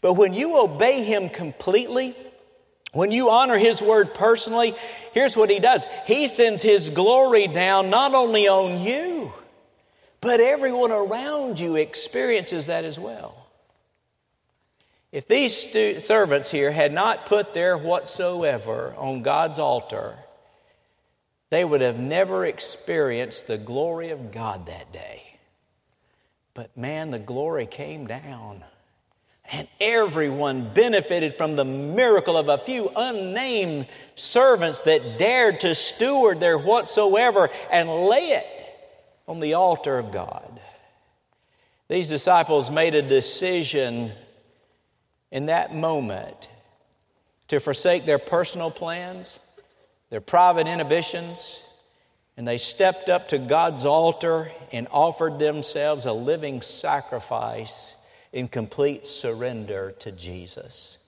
But 0.00 0.14
when 0.14 0.34
you 0.34 0.58
obey 0.58 1.04
Him 1.04 1.28
completely, 1.28 2.16
when 2.92 3.12
you 3.12 3.30
honor 3.30 3.58
His 3.58 3.82
word 3.82 4.14
personally, 4.14 4.74
here's 5.12 5.36
what 5.36 5.50
He 5.50 5.58
does 5.58 5.86
He 6.06 6.26
sends 6.26 6.62
His 6.62 6.88
glory 6.88 7.46
down 7.46 7.90
not 7.90 8.14
only 8.14 8.48
on 8.48 8.80
you, 8.80 9.32
but 10.20 10.40
everyone 10.40 10.92
around 10.92 11.60
you 11.60 11.76
experiences 11.76 12.66
that 12.66 12.84
as 12.84 12.98
well. 12.98 13.36
If 15.12 15.26
these 15.26 15.56
stu- 15.56 16.00
servants 16.00 16.50
here 16.50 16.70
had 16.70 16.92
not 16.92 17.26
put 17.26 17.52
their 17.52 17.76
whatsoever 17.76 18.94
on 18.96 19.22
God's 19.22 19.58
altar, 19.58 20.14
they 21.50 21.64
would 21.64 21.80
have 21.80 21.98
never 21.98 22.46
experienced 22.46 23.48
the 23.48 23.58
glory 23.58 24.10
of 24.10 24.30
God 24.30 24.66
that 24.66 24.92
day. 24.92 25.38
But 26.54 26.76
man, 26.76 27.10
the 27.10 27.18
glory 27.18 27.66
came 27.66 28.06
down. 28.06 28.62
And 29.52 29.66
everyone 29.80 30.72
benefited 30.72 31.34
from 31.34 31.56
the 31.56 31.64
miracle 31.64 32.36
of 32.36 32.48
a 32.48 32.58
few 32.58 32.90
unnamed 32.94 33.86
servants 34.14 34.82
that 34.82 35.18
dared 35.18 35.60
to 35.60 35.74
steward 35.74 36.38
their 36.38 36.56
whatsoever 36.56 37.48
and 37.70 37.88
lay 37.88 38.30
it 38.30 38.46
on 39.26 39.40
the 39.40 39.54
altar 39.54 39.98
of 39.98 40.12
God. 40.12 40.60
These 41.88 42.08
disciples 42.08 42.70
made 42.70 42.94
a 42.94 43.02
decision 43.02 44.12
in 45.32 45.46
that 45.46 45.74
moment 45.74 46.48
to 47.48 47.58
forsake 47.58 48.04
their 48.04 48.20
personal 48.20 48.70
plans, 48.70 49.40
their 50.10 50.20
private 50.20 50.68
inhibitions, 50.68 51.64
and 52.36 52.46
they 52.46 52.58
stepped 52.58 53.08
up 53.08 53.28
to 53.28 53.38
God's 53.38 53.84
altar 53.84 54.52
and 54.70 54.86
offered 54.92 55.40
themselves 55.40 56.06
a 56.06 56.12
living 56.12 56.62
sacrifice 56.62 57.96
in 58.32 58.48
complete 58.48 59.06
surrender 59.06 59.92
to 59.98 60.12
Jesus. 60.12 60.98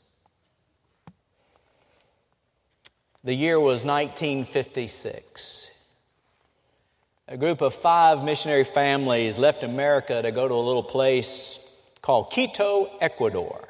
The 3.25 3.35
year 3.35 3.59
was 3.61 3.85
1956. 3.85 5.71
A 7.29 7.37
group 7.37 7.61
of 7.61 7.73
five 7.73 8.25
missionary 8.25 8.65
families 8.65 9.39
left 9.39 9.63
America 9.63 10.21
to 10.21 10.33
go 10.33 10.49
to 10.49 10.55
a 10.55 10.57
little 10.57 10.83
place 10.83 11.59
called 12.03 12.31
Quito, 12.31 12.91
Ecuador. 13.01 13.69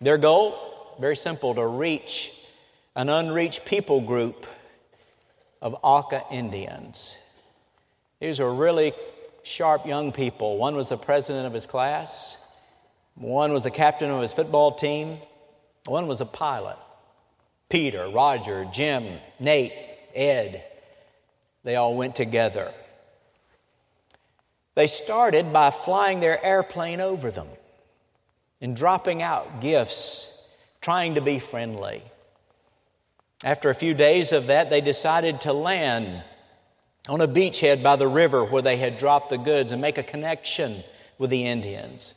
Their 0.00 0.16
goal, 0.16 0.96
very 0.98 1.16
simple, 1.16 1.54
to 1.54 1.66
reach 1.66 2.32
an 2.94 3.10
unreached 3.10 3.66
people 3.66 4.00
group 4.00 4.46
of 5.60 5.76
Auca 5.82 6.22
Indians. 6.32 7.18
These 8.20 8.40
were 8.40 8.54
really 8.54 8.94
sharp 9.42 9.86
young 9.86 10.12
people. 10.12 10.56
One 10.56 10.74
was 10.74 10.88
the 10.88 10.96
president 10.96 11.46
of 11.46 11.52
his 11.52 11.66
class, 11.66 12.38
one 13.16 13.52
was 13.52 13.66
a 13.66 13.70
captain 13.70 14.10
of 14.10 14.22
his 14.22 14.32
football 14.32 14.72
team, 14.72 15.18
one 15.86 16.06
was 16.06 16.20
a 16.20 16.26
pilot. 16.26 16.76
Peter, 17.68 18.08
Roger, 18.08 18.66
Jim, 18.72 19.18
Nate, 19.40 19.72
Ed, 20.14 20.64
they 21.64 21.76
all 21.76 21.96
went 21.96 22.14
together. 22.14 22.72
They 24.76 24.86
started 24.86 25.52
by 25.52 25.70
flying 25.70 26.20
their 26.20 26.42
airplane 26.44 27.00
over 27.00 27.30
them 27.30 27.48
and 28.60 28.76
dropping 28.76 29.22
out 29.22 29.60
gifts, 29.60 30.46
trying 30.80 31.14
to 31.14 31.20
be 31.20 31.38
friendly. 31.38 32.02
After 33.44 33.70
a 33.70 33.74
few 33.74 33.94
days 33.94 34.32
of 34.32 34.46
that, 34.46 34.70
they 34.70 34.80
decided 34.80 35.40
to 35.42 35.52
land 35.52 36.22
on 37.08 37.20
a 37.20 37.28
beachhead 37.28 37.82
by 37.82 37.96
the 37.96 38.08
river 38.08 38.44
where 38.44 38.62
they 38.62 38.76
had 38.76 38.98
dropped 38.98 39.30
the 39.30 39.38
goods 39.38 39.72
and 39.72 39.80
make 39.80 39.98
a 39.98 40.02
connection 40.02 40.82
with 41.18 41.30
the 41.30 41.46
Indians. 41.46 42.14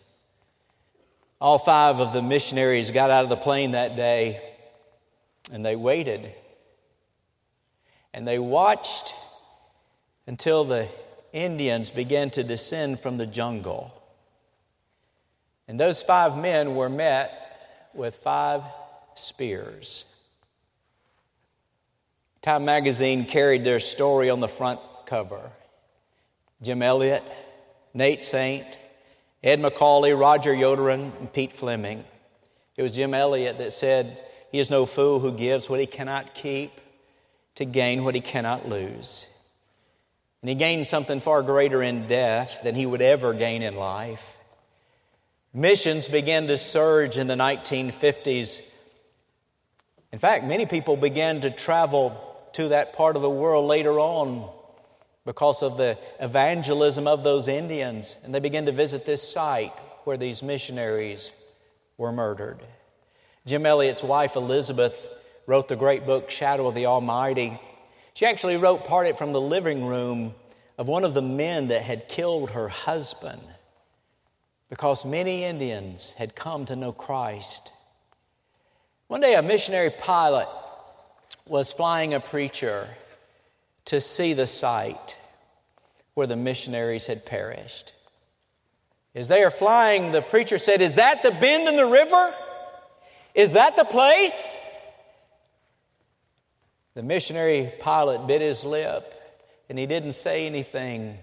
All 1.41 1.57
five 1.57 1.99
of 1.99 2.13
the 2.13 2.21
missionaries 2.21 2.91
got 2.91 3.09
out 3.09 3.23
of 3.23 3.29
the 3.29 3.37
plane 3.37 3.71
that 3.71 3.95
day 3.95 4.41
and 5.51 5.65
they 5.65 5.75
waited. 5.75 6.33
And 8.13 8.27
they 8.27 8.39
watched 8.39 9.13
until 10.27 10.63
the 10.63 10.87
Indians 11.31 11.91
began 11.91 12.29
to 12.31 12.43
descend 12.43 12.99
from 12.99 13.17
the 13.17 13.27
jungle. 13.27 13.93
And 15.67 15.79
those 15.79 16.01
five 16.01 16.37
men 16.37 16.75
were 16.75 16.89
met 16.89 17.89
with 17.93 18.15
five 18.15 18.63
spears. 19.15 20.05
Time 22.41 22.65
magazine 22.65 23.25
carried 23.25 23.63
their 23.63 23.79
story 23.79 24.29
on 24.29 24.39
the 24.39 24.47
front 24.47 24.79
cover. 25.05 25.51
Jim 26.61 26.81
Elliot, 26.81 27.23
Nate 27.93 28.23
Saint, 28.23 28.78
Ed 29.43 29.61
McCully, 29.61 30.19
Roger 30.19 30.53
Youderian, 30.53 31.17
and 31.17 31.31
Pete 31.31 31.53
Fleming. 31.53 32.03
It 32.75 32.83
was 32.83 32.93
Jim 32.93 33.13
Elliot 33.13 33.57
that 33.57 33.73
said, 33.73 34.17
He 34.51 34.59
is 34.59 34.69
no 34.69 34.85
fool 34.85 35.19
who 35.19 35.31
gives 35.31 35.69
what 35.69 35.79
he 35.79 35.85
cannot 35.85 36.33
keep 36.33 36.71
to 37.55 37.65
gain 37.65 38.03
what 38.03 38.15
he 38.15 38.21
cannot 38.21 38.67
lose. 38.67 39.27
And 40.41 40.49
he 40.49 40.55
gained 40.55 40.87
something 40.87 41.19
far 41.19 41.41
greater 41.41 41.81
in 41.81 42.07
death 42.07 42.61
than 42.63 42.75
he 42.75 42.85
would 42.85 43.01
ever 43.01 43.33
gain 43.33 43.61
in 43.61 43.75
life. 43.75 44.37
Missions 45.53 46.07
began 46.07 46.47
to 46.47 46.57
surge 46.57 47.17
in 47.17 47.27
the 47.27 47.35
1950s. 47.35 48.61
In 50.11 50.19
fact, 50.19 50.45
many 50.45 50.65
people 50.65 50.95
began 50.95 51.41
to 51.41 51.51
travel 51.51 52.15
to 52.53 52.69
that 52.69 52.93
part 52.93 53.15
of 53.15 53.21
the 53.21 53.29
world 53.29 53.65
later 53.65 53.99
on 53.99 54.49
because 55.25 55.61
of 55.61 55.77
the 55.77 55.97
evangelism 56.19 57.07
of 57.07 57.23
those 57.23 57.47
Indians, 57.47 58.15
and 58.23 58.33
they 58.33 58.39
began 58.39 58.65
to 58.65 58.71
visit 58.71 59.05
this 59.05 59.21
site 59.21 59.73
where 60.03 60.17
these 60.17 60.41
missionaries 60.41 61.31
were 61.97 62.11
murdered. 62.11 62.59
Jim 63.45 63.65
Elliot's 63.65 64.03
wife, 64.03 64.35
Elizabeth, 64.35 65.07
wrote 65.45 65.67
the 65.67 65.75
great 65.75 66.05
book, 66.05 66.29
Shadow 66.29 66.67
of 66.67 66.75
the 66.75 66.85
Almighty. 66.85 67.59
She 68.13 68.25
actually 68.25 68.57
wrote 68.57 68.85
part 68.85 69.07
of 69.07 69.11
it 69.11 69.17
from 69.17 69.33
the 69.33 69.41
living 69.41 69.85
room 69.85 70.33
of 70.77 70.87
one 70.87 71.03
of 71.03 71.13
the 71.13 71.21
men 71.21 71.69
that 71.69 71.81
had 71.81 72.07
killed 72.07 72.51
her 72.51 72.69
husband 72.69 73.41
because 74.69 75.03
many 75.03 75.43
Indians 75.43 76.11
had 76.11 76.35
come 76.35 76.65
to 76.67 76.75
know 76.75 76.91
Christ. 76.91 77.71
One 79.07 79.21
day, 79.21 79.33
a 79.33 79.41
missionary 79.41 79.89
pilot 79.89 80.47
was 81.47 81.71
flying 81.71 82.13
a 82.13 82.19
preacher 82.19 82.87
to 83.89 84.01
see 84.01 84.33
the 84.33 84.47
site 84.47 85.15
where 86.15 86.27
the 86.27 86.35
missionaries 86.35 87.05
had 87.05 87.25
perished. 87.25 87.93
As 89.13 89.27
they 89.27 89.43
are 89.43 89.51
flying, 89.51 90.11
the 90.11 90.21
preacher 90.21 90.57
said, 90.57 90.81
Is 90.81 90.95
that 90.95 91.23
the 91.23 91.31
bend 91.31 91.67
in 91.67 91.75
the 91.75 91.85
river? 91.85 92.33
Is 93.35 93.53
that 93.53 93.75
the 93.75 93.85
place? 93.85 94.59
The 96.95 97.03
missionary 97.03 97.71
pilot 97.79 98.27
bit 98.27 98.41
his 98.41 98.63
lip 98.63 99.15
and 99.69 99.77
he 99.77 99.85
didn't 99.85 100.13
say 100.13 100.47
anything, 100.47 101.17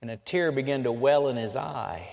and 0.00 0.10
a 0.10 0.16
tear 0.16 0.52
began 0.52 0.84
to 0.84 0.92
well 0.92 1.28
in 1.28 1.36
his 1.36 1.56
eye. 1.56 2.08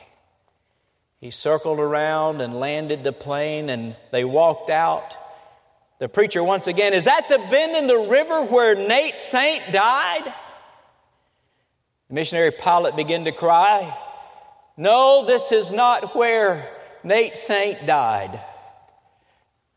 He 1.21 1.29
circled 1.29 1.79
around 1.79 2.41
and 2.41 2.59
landed 2.59 3.03
the 3.03 3.13
plane, 3.13 3.69
and 3.69 3.95
they 4.11 4.25
walked 4.25 4.71
out. 4.71 5.15
The 5.99 6.07
preacher 6.07 6.43
once 6.43 6.67
again, 6.67 6.93
is 6.93 7.05
that 7.05 7.27
the 7.27 7.39
bend 7.49 7.75
in 7.75 7.87
the 7.87 8.07
river 8.09 8.43
where 8.43 8.75
Nate 8.75 9.15
Saint 9.15 9.63
died? 9.71 10.31
The 12.07 12.13
missionary 12.13 12.51
pilot 12.51 12.95
began 12.95 13.25
to 13.25 13.31
cry, 13.31 13.97
No, 14.77 15.25
this 15.25 15.51
is 15.51 15.71
not 15.71 16.15
where 16.15 16.69
Nate 17.03 17.35
Saint 17.35 17.85
died. 17.87 18.39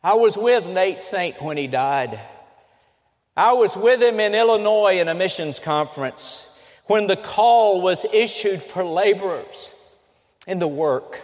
I 0.02 0.14
was 0.14 0.37
with 0.37 0.66
Nate 0.68 1.02
Saint 1.02 1.40
when 1.42 1.56
he 1.56 1.66
died. 1.66 2.20
I 3.37 3.54
was 3.54 3.76
with 3.76 4.02
him 4.02 4.20
in 4.20 4.35
Illinois 4.35 5.00
in 5.00 5.09
a 5.09 5.14
missions 5.14 5.59
conference 5.59 6.62
when 6.87 7.06
the 7.06 7.16
call 7.16 7.80
was 7.80 8.04
issued 8.12 8.62
for 8.62 8.85
laborers 8.85 9.70
in 10.46 10.59
the 10.59 10.68
work. 10.68 11.22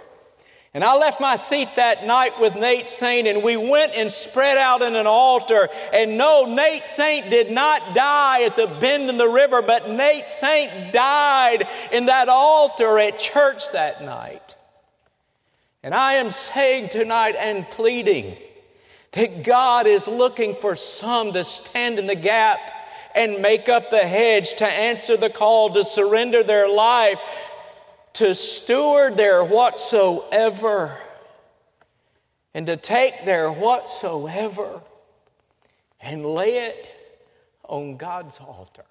And 0.77 0.85
I 0.85 0.95
left 0.95 1.23
my 1.23 1.37
seat 1.37 1.71
that 1.77 2.05
night 2.05 2.39
with 2.39 2.55
Nate 2.55 2.87
Saint, 2.87 3.27
and 3.27 3.43
we 3.43 3.57
went 3.57 3.95
and 3.95 4.13
spread 4.13 4.59
out 4.59 4.83
in 4.83 4.95
an 4.95 5.07
altar. 5.07 5.71
And 5.91 6.19
no, 6.19 6.45
Nate 6.45 6.87
Saint 6.87 7.31
did 7.31 7.51
not 7.51 7.95
die 7.95 8.43
at 8.43 8.57
the 8.57 8.67
bend 8.67 9.09
in 9.09 9.17
the 9.17 9.27
river, 9.27 9.63
but 9.63 9.89
Nate 9.89 10.29
Saint 10.29 10.93
died 10.93 11.67
in 11.93 12.05
that 12.07 12.29
altar 12.29 12.99
at 12.99 13.19
church 13.19 13.73
that 13.73 14.05
night. 14.05 14.55
And 15.83 15.95
I 15.95 16.17
am 16.17 16.31
saying 16.31 16.91
tonight 16.91 17.37
and 17.39 17.65
pleading 17.71 18.37
that 19.13 19.45
God 19.45 19.87
is 19.87 20.07
looking 20.07 20.55
for 20.55 20.77
some 20.77 21.33
to 21.33 21.43
stand 21.43 21.99
in 21.99 22.07
the 22.07 22.15
gap 22.15 22.61
and 23.15 23.41
make 23.41 23.71
up 23.71 23.91
the 23.91 24.07
hedge 24.07 24.57
to 24.57 24.67
answer 24.67 25.17
the 25.17 25.31
call 25.31 25.73
to 25.73 25.85
surrender 25.85 26.43
their 26.43 26.69
life 26.69 27.19
to 28.17 28.35
steward 28.35 29.15
their 29.19 29.45
whatsoever 29.45 30.97
and 32.55 32.67
to 32.67 32.75
take 32.75 33.27
their 33.27 33.53
whatsoever 33.53 34.81
and 36.01 36.25
lay 36.25 36.67
it 36.69 36.89
on 37.69 37.99
God's 37.99 38.39
altar. 38.41 38.85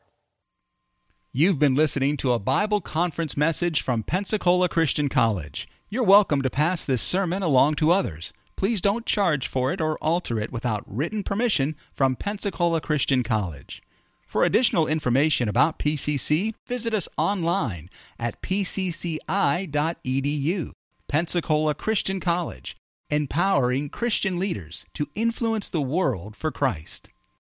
You've 1.34 1.58
been 1.58 1.74
listening 1.74 2.18
to 2.18 2.34
a 2.34 2.40
Bible 2.40 2.82
conference 2.82 3.36
message 3.36 3.82
from 3.82 4.04
Pensacola 4.04 4.70
Christian 4.70 5.10
College. 5.10 5.68
You're 5.90 6.04
welcome 6.04 6.44
to 6.44 6.50
pass 6.52 6.86
this 6.86 7.02
sermon 7.02 7.42
along 7.42 7.76
to 7.76 7.90
others. 7.90 8.32
Please 8.56 8.80
don't 8.80 9.08
charge 9.08 9.48
for 9.48 9.74
it 9.74 9.82
or 9.82 9.98
alter 10.04 10.40
it 10.40 10.52
without 10.52 10.84
written 10.86 11.24
permission 11.24 11.76
from 11.96 12.16
Pensacola 12.16 12.80
Christian 12.80 13.24
College. 13.24 13.82
For 14.36 14.44
additional 14.44 14.86
information 14.86 15.48
about 15.48 15.80
PCC, 15.80 16.54
visit 16.68 16.94
us 16.94 17.08
online 17.18 17.90
at 18.20 18.42
pcci.edu. 18.42 19.22
Pensacola 21.08 21.74
Christian 21.74 22.20
College, 22.20 22.76
empowering 23.10 23.88
Christian 23.88 24.38
leaders 24.38 24.84
to 24.94 25.08
influence 25.16 25.70
the 25.70 25.82
world 25.82 26.36
for 26.36 26.52
Christ. 26.52 27.08